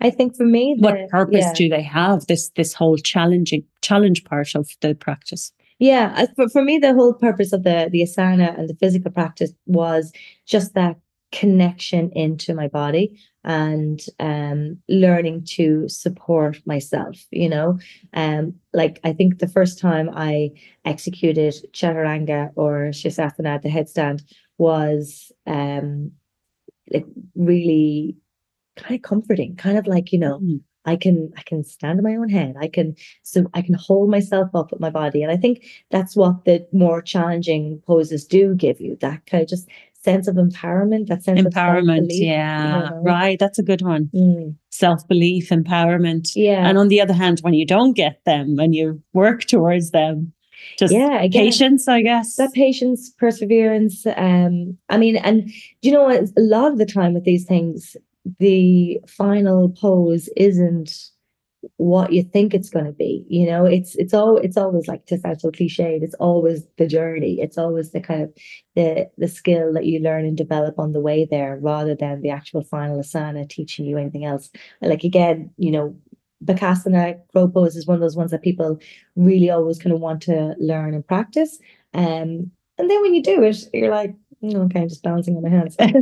[0.00, 1.52] I think for me, what purpose yeah.
[1.52, 6.62] do they have this this whole challenging challenge part of the practice Yeah, for, for
[6.64, 10.12] me, the whole purpose of the the asana and the physical practice was
[10.46, 10.96] just that
[11.32, 17.76] connection into my body and um learning to support myself you know
[18.14, 20.48] um like i think the first time i
[20.84, 24.22] executed chaturanga or shirshasana the headstand
[24.56, 26.12] was um
[26.92, 28.16] like really
[28.76, 30.60] kind of comforting kind of like you know Mm.
[30.86, 32.56] I can I can stand on my own head.
[32.58, 35.22] I can so I can hold myself up with my body.
[35.22, 39.48] And I think that's what the more challenging poses do give you, that kind of
[39.48, 39.68] just
[40.02, 43.00] sense of empowerment, that sense of empowerment yeah know?
[43.02, 46.68] right that's a good one Mm, self-belief empowerment yeah.
[46.68, 50.32] and on the other hand when you don't get them and you work towards them
[50.78, 54.06] just yeah, again, patience i guess that patience, perseverance.
[54.16, 55.50] Um, I mean, and
[55.82, 56.22] you know what?
[56.36, 57.96] A lot of the time with these things,
[58.38, 60.90] the final pose isn't
[61.78, 63.24] what you think it's going to be.
[63.28, 66.02] You know, it's it's all it's always like to sound so cliched.
[66.02, 67.40] It's always the journey.
[67.40, 68.32] It's always the kind of
[68.74, 72.30] the the skill that you learn and develop on the way there, rather than the
[72.30, 74.50] actual final asana teaching you anything else.
[74.80, 75.96] Like again, you know.
[76.44, 78.78] Bakasana, crow pose is one of those ones that people
[79.16, 81.58] really always kind of want to learn and practice.
[81.94, 85.42] Um, and then when you do it, you're like, "Mm, okay, I'm just balancing on
[85.42, 85.76] my hands.
[85.80, 85.92] I'm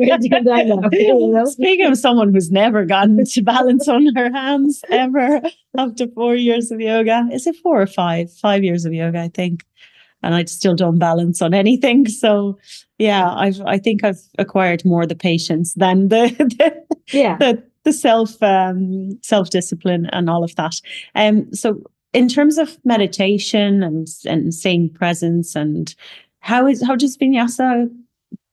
[0.00, 0.88] ready to come down now.
[0.92, 1.44] You know?
[1.46, 5.40] Speaking of someone who's never gotten to balance on her hands ever
[5.76, 8.32] after four years of yoga, is it four or five?
[8.32, 9.64] Five years of yoga, I think.
[10.22, 12.08] And I still don't balance on anything.
[12.08, 12.58] So
[12.98, 17.36] yeah, I've I think I've acquired more the patience than the the, Yeah.
[17.36, 20.80] the, the self um, self discipline and all of that.
[21.14, 21.82] Um, so
[22.14, 25.94] in terms of meditation and and staying presence and
[26.44, 27.88] how is how does vinyasa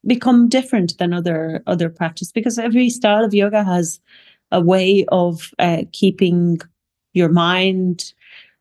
[0.07, 2.31] become different than other other practice?
[2.31, 3.99] Because every style of yoga has
[4.49, 6.59] a way of uh, keeping
[7.13, 8.13] your mind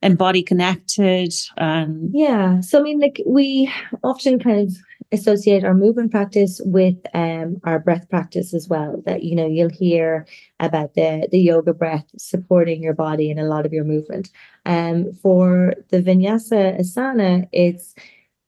[0.03, 2.61] and body connected and Yeah.
[2.61, 4.75] So I mean, like we often kind of
[5.13, 9.01] associate our movement practice with um our breath practice as well.
[9.07, 10.27] That you know, you'll hear
[10.59, 14.31] about the the yoga breath supporting your body in a lot of your movement.
[14.67, 17.95] Um for the vinyasa asana, it's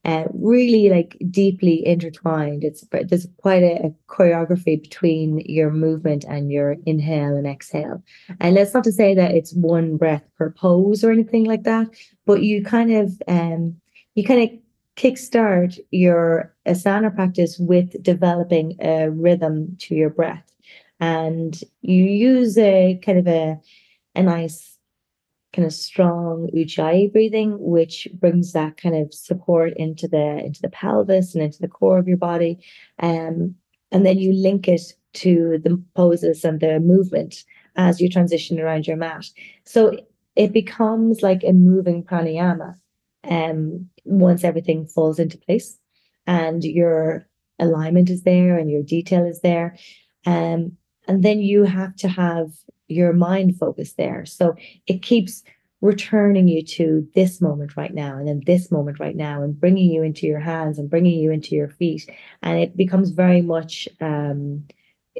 [0.05, 2.65] uh, really like deeply intertwined.
[2.65, 8.03] It's there's quite a, a choreography between your movement and your inhale and exhale.
[8.41, 11.89] And that's not to say that it's one breath per pose or anything like that,
[12.27, 13.77] but you kind of um
[14.15, 14.59] you kind of
[14.97, 20.53] kickstart your asana practice with developing a rhythm to your breath,
[20.99, 23.61] and you use a kind of a
[24.17, 24.72] a nice
[25.53, 30.71] kind of strong ujjayi breathing, which brings that kind of support into the into the
[30.71, 32.59] pelvis and into the core of your body.
[32.99, 33.55] Um,
[33.91, 37.45] and then you link it to the poses and the movement
[37.77, 39.27] as you transition around your mat.
[39.65, 39.97] So
[40.37, 42.75] it becomes like a moving pranayama
[43.29, 45.79] um, once everything falls into place
[46.27, 47.27] and your
[47.59, 49.77] alignment is there and your detail is there.
[50.27, 50.77] Um,
[51.09, 52.51] and then you have to have
[52.93, 54.25] your mind focused there.
[54.27, 54.55] So
[54.87, 55.43] it keeps
[55.83, 59.91] returning you to this moment right now and then this moment right now and bringing
[59.91, 62.09] you into your hands and bringing you into your feet
[62.43, 64.65] and it becomes very much um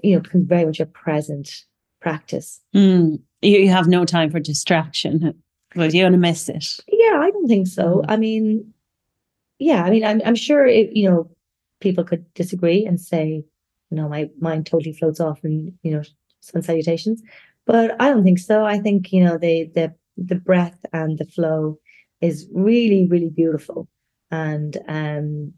[0.03, 1.65] you know becomes very much a present
[2.01, 3.19] practice mm.
[3.43, 5.35] you have no time for distraction
[5.75, 8.05] but you're gonna miss it yeah i don't think so mm.
[8.09, 8.73] i mean
[9.59, 11.29] yeah i mean i'm, I'm sure it, you know
[11.81, 13.45] people could disagree and say
[13.91, 16.03] you know my mind totally floats off and you know
[16.41, 17.21] sun salutations
[17.67, 21.25] but i don't think so i think you know the the the breath and the
[21.25, 21.79] flow
[22.23, 23.89] is really, really beautiful.
[24.31, 25.53] And um,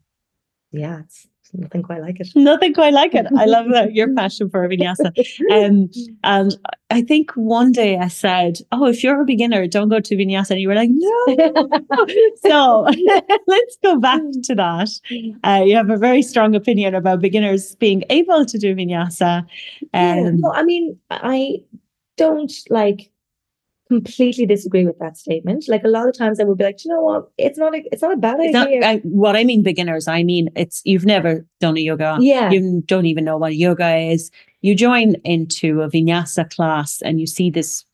[0.73, 2.27] yeah, it's, nothing quite like it.
[2.35, 3.27] Nothing quite like it.
[3.39, 5.13] I love that your passion for vinyasa.
[5.53, 5.89] Um,
[6.25, 6.57] and
[6.91, 10.53] I think one day I said, "Oh, if you're a beginner, don't go to vinyasa."
[10.53, 11.27] And you were like, "No."
[12.43, 12.89] so
[13.47, 14.91] let's go back to that.
[15.45, 19.43] Uh, you have a very strong opinion about beginners being able to do vinyasa.
[19.43, 19.47] Um,
[19.93, 21.59] yeah, no, I mean, I
[22.17, 23.11] don't like
[23.89, 25.67] completely disagree with that statement.
[25.69, 27.31] Like a lot of times I would be like, you know what?
[27.37, 28.81] It's not a, it's not a bad it's idea.
[28.81, 32.17] Not, I, what I mean beginners, I mean it's you've never done a yoga.
[32.21, 32.51] Yeah.
[32.51, 34.31] You don't even know what yoga is.
[34.65, 37.85] You join into a vinyasa class and you see this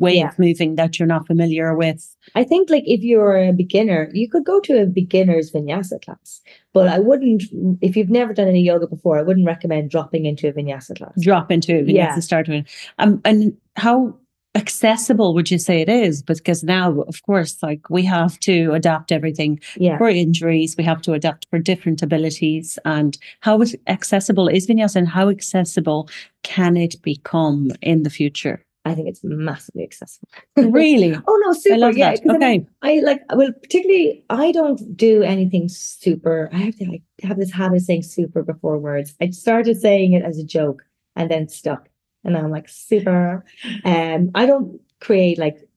[0.00, 0.30] way yeah.
[0.30, 2.16] of moving that you're not familiar with.
[2.34, 6.40] I think like if you're a beginner, you could go to a beginner's vinyasa class.
[6.72, 7.44] But I wouldn't
[7.80, 11.14] if you've never done any yoga before, I wouldn't recommend dropping into a vinyasa class.
[11.20, 12.18] Drop into a vinyasa yeah.
[12.18, 12.66] start with.
[12.98, 14.18] Um and how
[14.54, 19.10] accessible would you say it is because now of course like we have to adapt
[19.10, 19.96] everything yeah.
[19.96, 25.08] for injuries we have to adapt for different abilities and how accessible is vinyasa and
[25.08, 26.08] how accessible
[26.42, 30.28] can it become in the future I think it's massively accessible.
[30.56, 31.14] really?
[31.28, 31.74] oh no, super.
[31.74, 32.34] I love yeah, that.
[32.34, 32.66] Okay.
[32.82, 36.50] I, I, like well, particularly I don't do anything super.
[36.52, 39.14] I have to like have this habit of saying super before words.
[39.20, 40.82] I started saying it as a joke
[41.14, 41.88] and then stuck
[42.24, 43.44] and I'm like super.
[43.84, 45.68] Um, I don't create like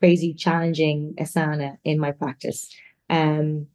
[0.00, 2.74] crazy challenging asana in my practice.
[3.08, 3.66] Um,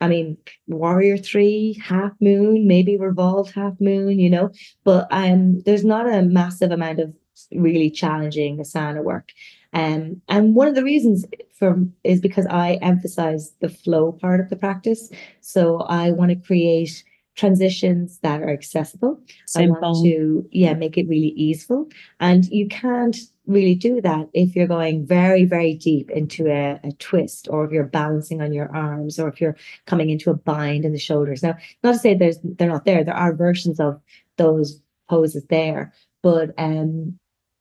[0.00, 4.50] I mean, Warrior Three, Half Moon, maybe Revolved Half Moon, you know,
[4.84, 7.14] but um, there's not a massive amount of
[7.52, 9.30] really challenging asana work.
[9.72, 14.48] Um, and one of the reasons for is because I emphasize the flow part of
[14.48, 15.10] the practice.
[15.40, 17.04] So I want to create
[17.40, 19.18] transitions that are accessible.
[19.46, 19.76] Simple.
[19.76, 21.88] I want to yeah make it really easeful,
[22.20, 26.92] and you can't really do that if you're going very very deep into a, a
[26.98, 30.84] twist, or if you're balancing on your arms, or if you're coming into a bind
[30.84, 31.42] in the shoulders.
[31.42, 33.02] Now, not to say there's they're not there.
[33.02, 34.00] There are versions of
[34.36, 37.18] those poses there, but um,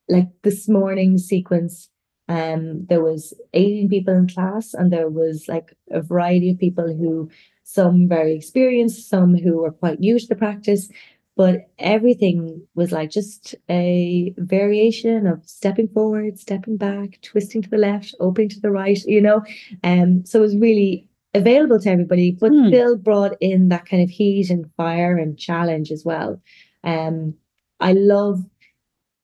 [0.10, 1.90] like this morning sequence
[2.28, 6.86] um, there was 18 people in class and there was like a variety of people
[6.86, 7.28] who
[7.72, 10.90] some very experienced, some who were quite new to the practice.
[11.36, 17.78] But everything was like just a variation of stepping forward, stepping back, twisting to the
[17.78, 19.44] left, opening to the right, you know.
[19.84, 22.68] Um, so it was really available to everybody, but mm.
[22.68, 26.42] still brought in that kind of heat and fire and challenge as well.
[26.84, 27.36] Um,
[27.80, 28.44] I love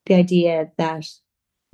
[0.05, 1.05] the idea that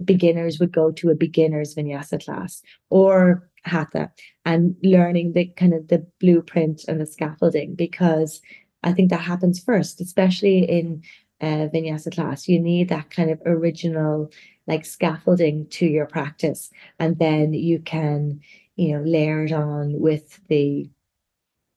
[0.04, 4.12] beginners would go to a beginner's vinyasa class or hatha
[4.46, 8.42] and learning the kind of the blueprint and the scaffolding because
[8.84, 11.04] I think that happens first, especially in
[11.42, 12.48] a vinyasa class.
[12.48, 14.32] You need that kind of original
[14.68, 18.40] like scaffolding to your practice, and then you can
[18.76, 20.90] you know layer it on with the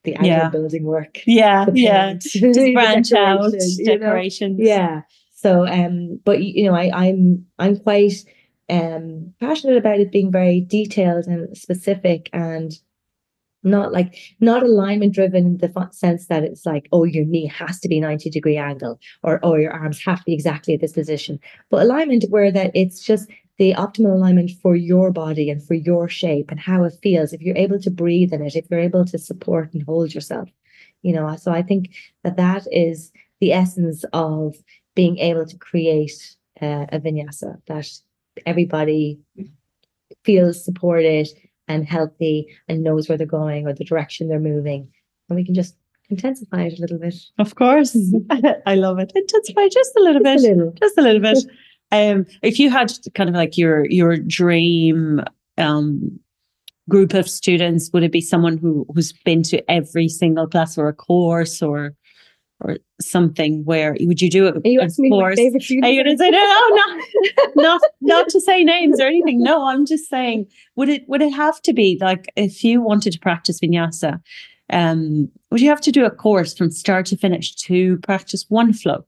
[0.04, 0.48] the outer yeah.
[0.50, 1.18] building work.
[1.26, 2.14] Yeah, yeah.
[2.74, 3.52] Branch out
[3.84, 4.58] decorations.
[4.58, 4.64] Know?
[4.64, 5.02] Yeah.
[5.32, 8.24] So um, but you know, I I'm I'm quite
[8.70, 12.78] um passionate about it being very detailed and specific and
[13.62, 17.80] not like not alignment driven in the sense that it's like oh your knee has
[17.80, 20.92] to be 90 degree angle or oh your arms have to be exactly at this
[20.92, 21.38] position.
[21.70, 26.08] But alignment where that it's just the optimal alignment for your body and for your
[26.08, 27.32] shape and how it feels.
[27.32, 30.48] If you're able to breathe in it if you're able to support and hold yourself
[31.04, 34.56] you know so i think that that is the essence of
[34.96, 37.88] being able to create uh, a vinyasa that
[38.46, 39.18] everybody
[40.24, 41.28] feels supported
[41.68, 44.88] and healthy and knows where they're going or the direction they're moving.
[45.28, 45.76] And we can just
[46.10, 47.14] intensify it a little bit.
[47.38, 47.96] Of course.
[48.66, 49.12] I love it.
[49.14, 50.50] Intensify just a little just bit.
[50.50, 50.72] A little.
[50.72, 51.38] Just a little bit.
[51.92, 55.22] Um, if you had kind of like your your dream
[55.58, 56.18] um
[56.88, 60.88] group of students, would it be someone who who's been to every single class or
[60.88, 61.94] a course or
[62.64, 64.56] or something where would you do it?
[64.56, 67.00] Are you asking me my favorite Are you going to say no, no, not,
[67.56, 69.42] not, not to say names or anything?
[69.42, 70.46] No, I'm just saying,
[70.76, 74.20] would it would it have to be like if you wanted to practice vinyasa,
[74.70, 78.72] um, would you have to do a course from start to finish to practice one
[78.72, 79.04] flow?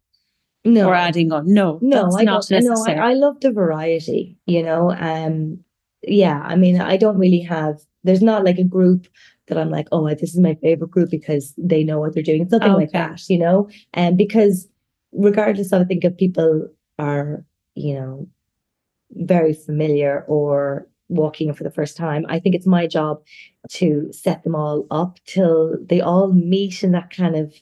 [0.64, 1.52] No, or adding on?
[1.52, 2.96] No, no, I not necessary.
[2.96, 4.36] No, I, I love the variety.
[4.46, 5.60] You know, um,
[6.02, 9.06] yeah, I mean, I don't really have, there's not like a group
[9.48, 12.42] that I'm like, oh, this is my favorite group because they know what they're doing.
[12.42, 12.80] It's nothing okay.
[12.82, 13.68] like that, you know?
[13.94, 14.68] And because
[15.12, 16.68] regardless of, I think if people
[16.98, 17.44] are,
[17.74, 18.28] you know,
[19.12, 23.22] very familiar or walking for the first time, I think it's my job
[23.70, 27.54] to set them all up till they all meet in that kind of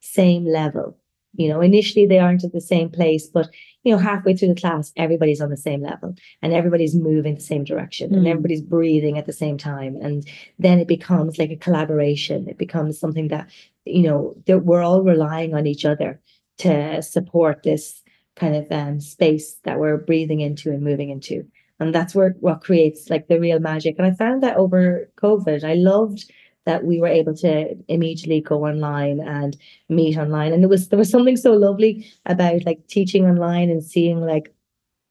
[0.00, 0.96] same level.
[1.36, 3.48] You know, initially they aren't at the same place, but
[3.86, 7.40] you know, halfway through the class, everybody's on the same level and everybody's moving the
[7.40, 8.16] same direction mm.
[8.16, 9.96] and everybody's breathing at the same time.
[10.02, 10.26] And
[10.58, 12.48] then it becomes like a collaboration.
[12.48, 13.48] It becomes something that,
[13.84, 16.20] you know, that we're all relying on each other
[16.58, 18.02] to support this
[18.34, 21.46] kind of um, space that we're breathing into and moving into.
[21.78, 23.96] And that's where what creates like the real magic.
[23.98, 26.28] And I found that over COVID, I loved
[26.66, 29.56] that we were able to immediately go online and
[29.88, 30.52] meet online.
[30.52, 34.52] And it was there was something so lovely about like teaching online and seeing like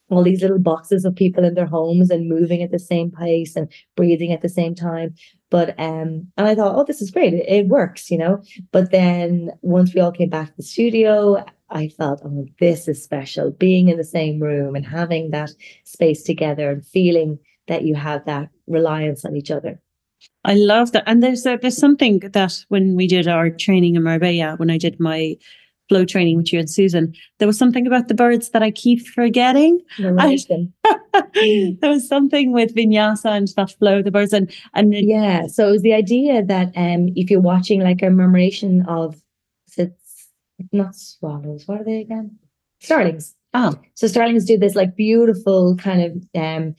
[0.10, 3.56] all these little boxes of people in their homes and moving at the same pace
[3.56, 5.16] and breathing at the same time.
[5.50, 7.34] But um, and I thought, oh, this is great.
[7.34, 8.44] It, it works, you know.
[8.72, 13.04] But then once we all came back to the studio, I felt, oh, this is
[13.04, 13.52] special.
[13.52, 15.52] Being in the same room and having that
[15.84, 19.82] space together and feeling that you have that reliance on each other.
[20.44, 21.04] I love that.
[21.08, 24.78] And there's a, there's something that when we did our training in Marbella, when I
[24.78, 25.38] did my
[25.90, 29.06] flow training with you and Susan, there was something about the birds that I keep
[29.08, 29.82] forgetting.
[30.00, 30.38] I,
[31.82, 35.48] there was something with vinyasa and that flow, the birds and and it, yeah.
[35.48, 39.22] So it was the idea that um if you're watching like a murmuration of
[40.58, 42.38] it's not swallows, what are they again?
[42.80, 43.36] Starlings.
[43.54, 43.76] Oh.
[43.96, 46.76] So starlings do this like beautiful kind of um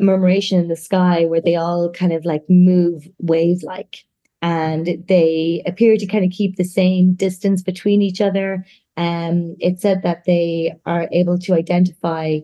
[0.00, 4.04] murmuration in the sky where they all kind of like move wave like
[4.42, 8.64] and they appear to kind of keep the same distance between each other.
[8.96, 12.40] Um, it said that they are able to identify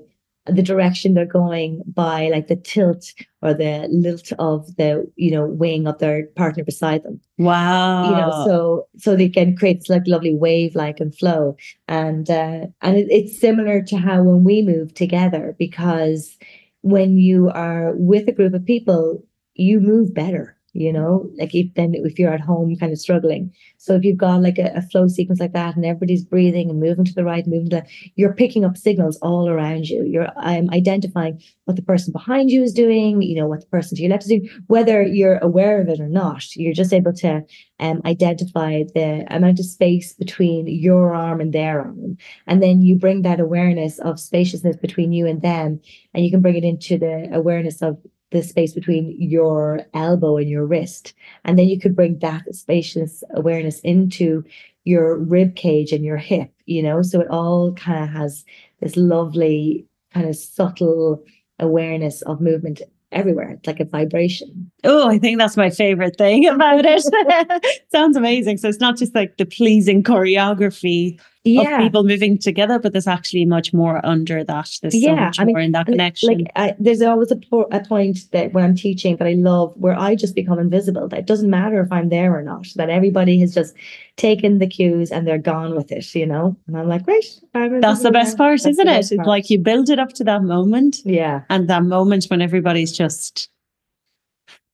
[0.46, 5.44] the direction they're going by like the tilt or the lilt of the you know
[5.46, 7.20] wing of their partner beside them.
[7.36, 11.56] Wow you know so so they can create this like lovely wave like and flow.
[11.88, 16.38] And uh and it, it's similar to how when we move together because
[16.86, 19.24] when you are with a group of people,
[19.54, 23.52] you move better you know like if then if you're at home kind of struggling.
[23.78, 26.80] So if you've got like a, a, flow sequence like that and everybody's breathing and
[26.80, 30.04] moving to the right moving to the you're picking up signals all around you.
[30.04, 33.96] You're um, identifying what the person behind you is doing you know what the person
[33.96, 36.44] to your left is doing whether you're aware of it or not.
[36.56, 37.42] You're just able to
[37.80, 42.16] um, identify the amount of space between your arm and their arm.
[42.46, 45.80] And then you bring that awareness of spaciousness between you and them
[46.14, 47.98] and you can bring it into the awareness of
[48.36, 51.14] the space between your elbow and your wrist.
[51.44, 54.44] And then you could bring that spacious awareness into
[54.84, 57.02] your rib cage and your hip, you know?
[57.02, 58.44] So it all kind of has
[58.80, 61.22] this lovely, kind of subtle
[61.58, 62.82] awareness of movement
[63.12, 63.50] everywhere.
[63.50, 64.70] It's like a vibration.
[64.84, 67.82] Oh, I think that's my favorite thing about it.
[67.92, 68.58] Sounds amazing.
[68.58, 71.20] So it's not just like the pleasing choreography
[71.50, 71.76] yeah.
[71.76, 74.70] of people moving together, but there's actually much more under that.
[74.82, 76.38] There's yeah, so much I more mean, in that connection.
[76.38, 77.38] Like I, there's always a,
[77.72, 81.08] a point that when I'm teaching that I love where I just become invisible.
[81.08, 82.66] That it doesn't matter if I'm there or not.
[82.76, 83.74] That everybody has just
[84.16, 86.56] taken the cues and they're gone with it, you know.
[86.66, 87.40] And I'm like, great.
[87.52, 89.12] That's the best part, That's isn't it?
[89.12, 90.98] It's like you build it up to that moment.
[91.04, 91.42] Yeah.
[91.50, 93.48] And that moment when everybody's just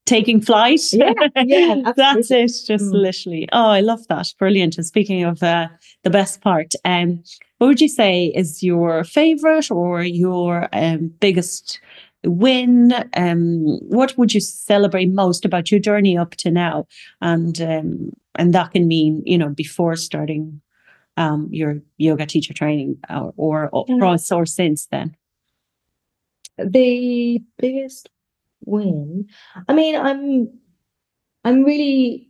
[0.05, 0.81] taking flight.
[0.91, 2.47] Yeah, yeah that's it.
[2.47, 2.91] Just mm.
[2.91, 3.47] literally.
[3.51, 4.27] Oh, I love that.
[4.37, 4.77] Brilliant.
[4.77, 5.67] And speaking of uh,
[6.03, 7.23] the best part, um,
[7.57, 11.79] what would you say is your favorite or your um, biggest
[12.23, 12.93] win?
[13.15, 16.87] Um, what would you celebrate most about your journey up to now?
[17.21, 20.61] And um, and that can mean you know before starting
[21.17, 24.31] um, your yoga teacher training or or, or, mm.
[24.35, 25.15] or since then.
[26.57, 28.09] The biggest
[28.65, 29.27] win.
[29.67, 30.49] I mean, I'm
[31.43, 32.29] I'm really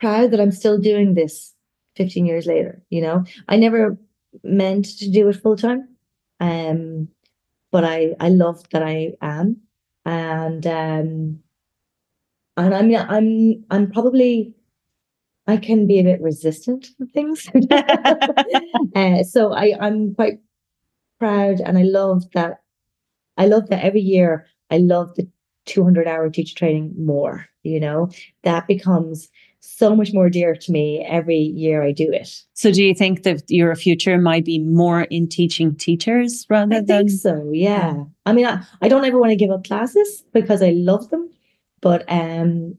[0.00, 1.54] proud that I'm still doing this
[1.96, 3.24] 15 years later, you know.
[3.48, 3.98] I never
[4.44, 5.88] meant to do it full time.
[6.40, 7.08] Um
[7.72, 9.58] but I I love that I am
[10.04, 11.40] and um
[12.56, 14.54] and I mean I'm I'm probably
[15.46, 17.48] I can be a bit resistant to things.
[18.94, 20.40] uh, so I I'm quite
[21.18, 22.62] proud and I love that
[23.36, 25.28] I love that every year I love the
[25.68, 28.10] 200 hour teacher training more, you know,
[28.42, 29.28] that becomes
[29.60, 32.30] so much more dear to me every year I do it.
[32.54, 36.80] So do you think that your future might be more in teaching teachers rather I
[36.80, 38.04] than so, yeah.
[38.24, 41.28] I mean I, I don't ever want to give up classes because I love them,
[41.80, 42.76] but um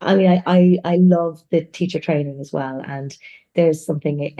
[0.00, 3.16] I mean I I, I love the teacher training as well and
[3.54, 4.34] there's something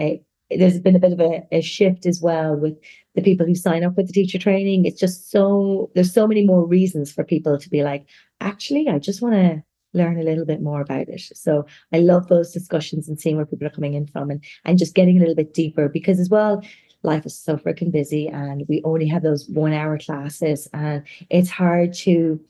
[0.50, 2.76] there's been a bit of a, a shift as well with
[3.14, 4.84] the people who sign up with the teacher training.
[4.84, 8.06] It's just so there's so many more reasons for people to be like,
[8.40, 11.20] actually, I just want to learn a little bit more about it.
[11.34, 14.78] So I love those discussions and seeing where people are coming in from and and
[14.78, 16.62] just getting a little bit deeper because as well,
[17.02, 21.50] life is so freaking busy and we only have those one hour classes and it's
[21.50, 22.40] hard to,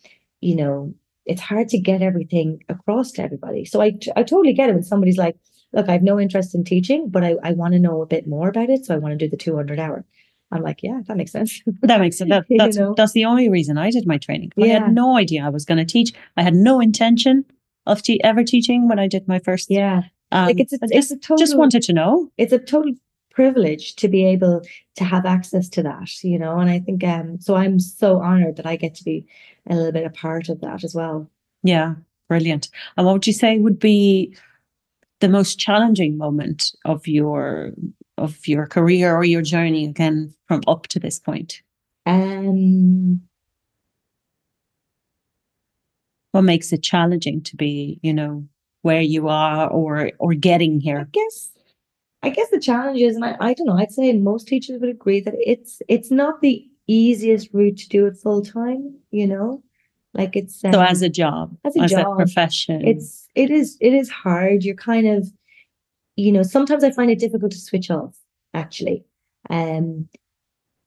[0.41, 0.95] you know,
[1.27, 3.65] it's hard to get everything across to everybody.
[3.65, 5.37] So I I totally get it when somebody's like,
[5.73, 8.27] look, I have no interest in teaching, but I, I want to know a bit
[8.27, 8.85] more about it.
[8.85, 10.05] So I want to do the 200 hour.
[10.53, 11.63] I'm like, yeah, that makes sense.
[11.83, 12.31] That makes sense.
[12.31, 12.95] That, that's, you know?
[12.97, 14.53] that's the only reason I did my training.
[14.61, 16.13] I had no idea I was going to teach.
[16.37, 17.45] I had no intention
[17.87, 19.71] of te- ever teaching when I did my first.
[19.71, 20.03] Yeah.
[20.33, 22.31] Um, like it's, a, it's just, a total, just wanted to know.
[22.37, 22.95] It's a total
[23.31, 24.63] privilege to be able
[24.97, 28.57] to have access to that, you know, and I think, um, so I'm so honored
[28.57, 29.27] that I get to be
[29.69, 31.31] a little bit a part of that as well.
[31.63, 31.95] Yeah.
[32.29, 32.69] Brilliant.
[32.97, 34.37] And what would you say would be
[35.21, 37.73] the most challenging moment of your
[38.21, 41.63] of your career or your journey again from up to this point?
[42.07, 43.23] Um
[46.33, 48.47] what makes it challenging to be, you know,
[48.83, 51.01] where you are or or getting here?
[51.01, 51.51] I guess
[52.23, 54.91] I guess the challenge is, and I, I don't know, I'd say most teachers would
[54.91, 59.63] agree that it's it's not the easiest route to do it full time, you know?
[60.13, 62.87] Like it's um, so as a job, as a as job, a profession.
[62.87, 64.65] It's it is it is hard.
[64.65, 65.33] You're kind of,
[66.21, 68.17] you know, sometimes I find it difficult to switch off.
[68.53, 69.05] Actually,
[69.49, 70.09] um,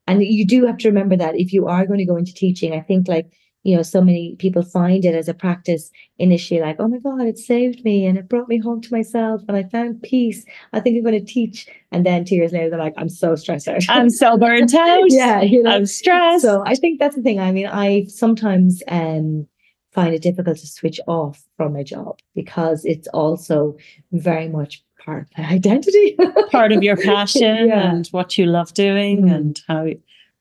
[0.07, 2.73] and you do have to remember that if you are going to go into teaching,
[2.73, 3.31] I think like
[3.63, 7.21] you know, so many people find it as a practice initially like, oh my God,
[7.21, 10.45] it saved me and it brought me home to myself and I found peace.
[10.73, 11.67] I think I'm going to teach.
[11.91, 13.83] And then two years later, they're like, I'm so stressed out.
[13.87, 15.05] I'm so burnt out.
[15.07, 15.41] yeah.
[15.41, 15.71] You know?
[15.71, 16.43] I'm stressed.
[16.43, 17.39] So I think that's the thing.
[17.39, 19.47] I mean, I sometimes um,
[19.93, 23.77] find it difficult to switch off from my job because it's also
[24.11, 26.17] very much part of my identity.
[26.51, 27.91] part of your passion yeah.
[27.91, 29.35] and what you love doing mm.
[29.35, 29.87] and how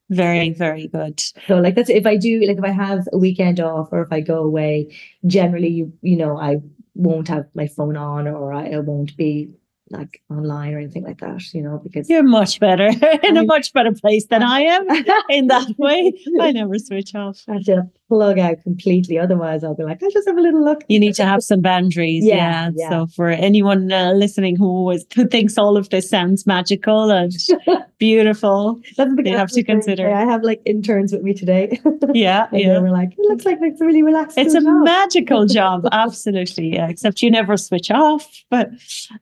[0.09, 1.21] very, very good.
[1.47, 4.11] So like that's if I do like if I have a weekend off or if
[4.11, 4.95] I go away,
[5.25, 6.57] generally you you know, I
[6.95, 9.49] won't have my phone on or I, I won't be
[9.89, 12.89] like online or anything like that, you know, because you're much better
[13.23, 14.87] in a much better place than I am
[15.29, 16.13] in that way.
[16.41, 17.43] I never switch off.
[17.45, 19.17] To plug out completely.
[19.17, 20.83] Otherwise, I'll be like, I just have a little look.
[20.87, 22.23] You need to have some boundaries.
[22.23, 22.69] yeah, yeah.
[22.75, 22.89] yeah.
[22.89, 27.33] So for anyone uh, listening who always who thinks all of this sounds magical and
[27.97, 30.13] beautiful, That's the they have to consider.
[30.13, 31.79] I have like interns with me today.
[32.13, 32.79] yeah, yeah.
[32.79, 34.37] We're like, it looks like it's a really relaxed.
[34.37, 34.83] It's a job.
[34.83, 36.75] magical job, absolutely.
[36.75, 38.69] Yeah, except you never switch off, but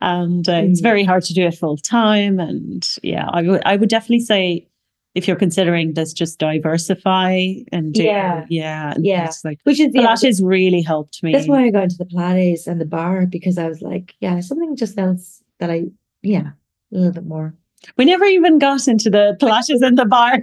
[0.02, 0.70] and uh, mm.
[0.70, 2.42] it's very hard to do it full time.
[2.42, 4.68] And yeah, I would I would definitely say
[5.14, 9.30] if you're considering this, just diversify and do, yeah, yeah, yeah.
[9.44, 11.34] Like, Which is Pilates yeah, really helped me.
[11.34, 14.40] That's why I got into the Pilates and the barre because I was like, yeah,
[14.40, 15.86] something just else that I,
[16.22, 16.52] yeah,
[16.94, 17.54] a little bit more
[17.98, 20.42] we never even got into the Pilates and the barre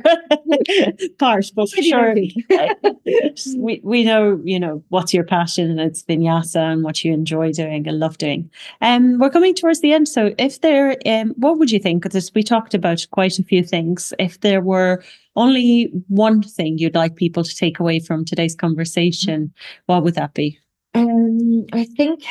[1.19, 2.15] part, but for sure,
[3.57, 7.53] we we know you know what's your passion, and it's vinyasa and what you enjoy
[7.53, 8.51] doing and love doing.
[8.81, 12.03] And um, we're coming towards the end, so if there, um, what would you think?
[12.03, 14.13] Because we talked about quite a few things.
[14.19, 15.03] If there were
[15.37, 19.53] only one thing you'd like people to take away from today's conversation,
[19.87, 20.59] what would that be?
[20.95, 22.25] Um, I think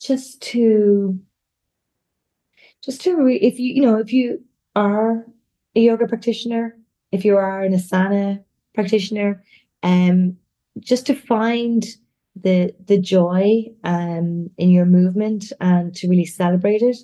[0.00, 1.18] just to
[2.86, 4.44] just to re- if you you know if you
[4.76, 5.26] are
[5.76, 6.78] a yoga practitioner,
[7.12, 8.42] if you are an asana
[8.74, 9.42] practitioner,
[9.82, 10.38] um,
[10.80, 11.84] just to find
[12.36, 16.98] the the joy um in your movement and to really celebrate it.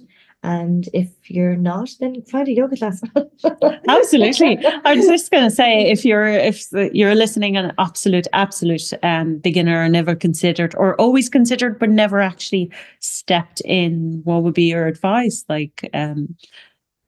[0.44, 3.00] And if you're not, then find a yoga class.
[3.88, 4.58] Absolutely.
[4.84, 9.38] I was just going to say, if you're if you're listening, an absolute absolute um,
[9.38, 14.88] beginner, never considered or always considered, but never actually stepped in, what would be your
[14.88, 15.44] advice?
[15.48, 16.34] Like, um,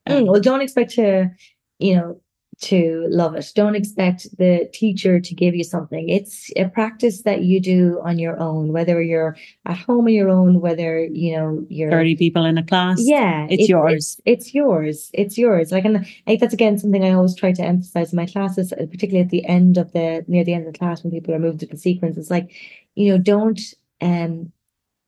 [0.07, 1.31] Mm, well, don't expect to,
[1.79, 2.21] you know,
[2.61, 3.51] to love it.
[3.55, 6.09] Don't expect the teacher to give you something.
[6.09, 9.35] It's a practice that you do on your own, whether you're
[9.65, 12.97] at home on your own, whether you know you're 30 people in a class.
[12.99, 13.47] Yeah.
[13.49, 14.19] It's, yours.
[14.25, 15.11] It's, it's, yours.
[15.13, 15.71] It's yours.
[15.71, 18.71] Like and I think that's again something I always try to emphasize in my classes,
[18.73, 21.33] uh, particularly at the end of the near the end of the class when people
[21.33, 22.17] are moved to the sequence.
[22.17, 22.51] It's like,
[22.95, 23.59] you know, don't
[24.01, 24.51] um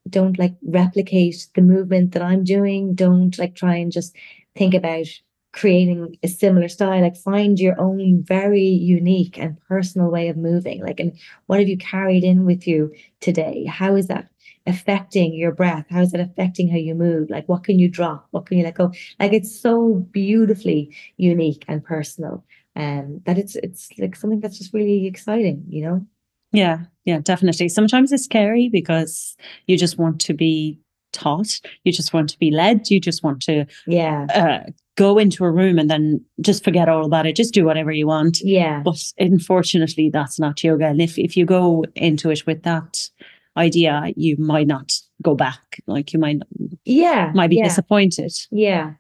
[0.10, 2.96] don't like replicate the movement that I'm doing.
[2.96, 4.16] Don't like try and just
[4.56, 5.08] think about
[5.58, 10.80] creating a similar style like find your own very unique and personal way of moving
[10.84, 13.66] like and what have you carried in with you today?
[13.66, 14.30] How is that
[14.68, 15.86] affecting your breath?
[15.90, 17.32] How is it affecting how you move?
[17.32, 18.28] Like what can you drop?
[18.32, 18.92] What can you let go?
[19.20, 22.46] Like it's so beautifully unique and personal
[22.76, 26.06] and um, that it's it's like something that's just really exciting you know?
[26.52, 27.70] Yeah yeah definitely.
[27.70, 29.36] Sometimes it's scary because
[29.66, 30.80] you just want to be
[31.14, 31.60] taught.
[31.84, 32.92] You just want to be led.
[32.92, 34.28] You just want to yeah.
[34.36, 37.36] uh, go into a room and then just forget all about it.
[37.36, 38.40] Just do whatever you want.
[38.42, 38.82] Yeah.
[38.84, 40.88] But unfortunately, that's not yoga.
[40.88, 43.10] And if, if you go into it with that
[43.56, 44.92] idea, you might not
[45.22, 45.82] go back.
[45.88, 46.40] Like you might
[46.84, 47.32] Yeah.
[47.34, 47.64] might be yeah.
[47.64, 48.34] disappointed.
[48.52, 48.94] Yeah.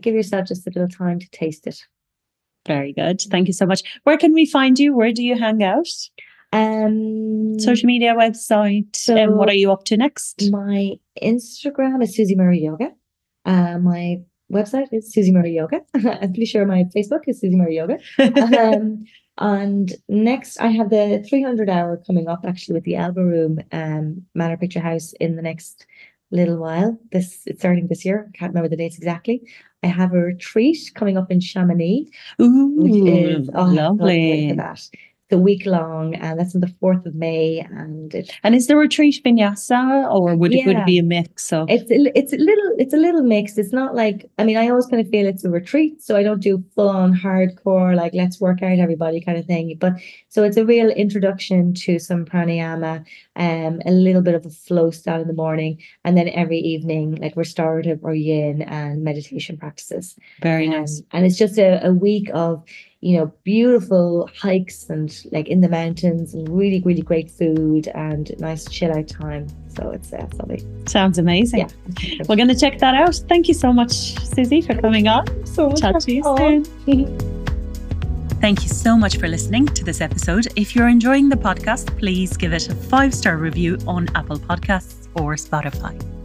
[0.00, 1.80] Give yourself just a little time to taste it.
[2.66, 3.20] Very good.
[3.22, 3.82] Thank you so much.
[4.04, 4.94] Where can we find you?
[4.94, 5.88] Where do you hang out?
[6.52, 9.08] Um Social media website.
[9.08, 10.50] and what are you up to next?
[10.50, 10.92] my
[11.22, 12.90] Instagram is Susie Murray Yoga.
[13.44, 14.18] Uh, my
[14.52, 15.80] website is Susie Murray Yoga.
[15.94, 17.98] I'm pretty sure my Facebook is Susie Murray Yoga.
[18.18, 19.04] um,
[19.38, 24.24] and next, I have the 300 hour coming up actually with the Alba Room um,
[24.34, 25.86] Manor Picture House in the next
[26.30, 26.98] little while.
[27.12, 28.28] This it's starting this year.
[28.28, 29.42] I can't remember the dates exactly.
[29.82, 34.46] I have a retreat coming up in Chamonix, Ooh, which is oh, I can't wait
[34.46, 34.48] lovely.
[34.50, 34.88] for that.
[35.30, 37.58] A week long, and that's on the 4th of May.
[37.58, 41.02] And it, And is there a retreat vinyasa or would it, would it be a
[41.02, 41.68] mix of?
[41.68, 43.58] it's a, it's a little it's a little mixed.
[43.58, 46.22] It's not like I mean I always kind of feel it's a retreat, so I
[46.22, 49.76] don't do full on hardcore like let's work out everybody kind of thing.
[49.78, 49.94] But
[50.28, 53.04] so it's a real introduction to some pranayama,
[53.36, 57.16] um, a little bit of a flow style in the morning, and then every evening
[57.16, 60.16] like restorative or yin and meditation practices.
[60.40, 61.02] Very Um, nice.
[61.12, 62.64] and it's just a, a week of
[63.00, 68.32] you know beautiful hikes and like in the mountains and really really great food and
[68.38, 69.46] nice chill out time.
[69.68, 70.64] So it's uh, lovely.
[70.86, 71.60] Sounds amazing.
[72.00, 72.24] Yeah.
[72.28, 73.14] We're going to check that out.
[73.28, 73.92] Thank you so much,
[74.26, 75.46] Susie, for coming on.
[75.46, 76.64] So Chat to you soon.
[78.40, 80.46] Thank you so much for listening to this episode.
[80.54, 85.08] If you're enjoying the podcast, please give it a five star review on Apple Podcasts
[85.14, 86.17] or Spotify.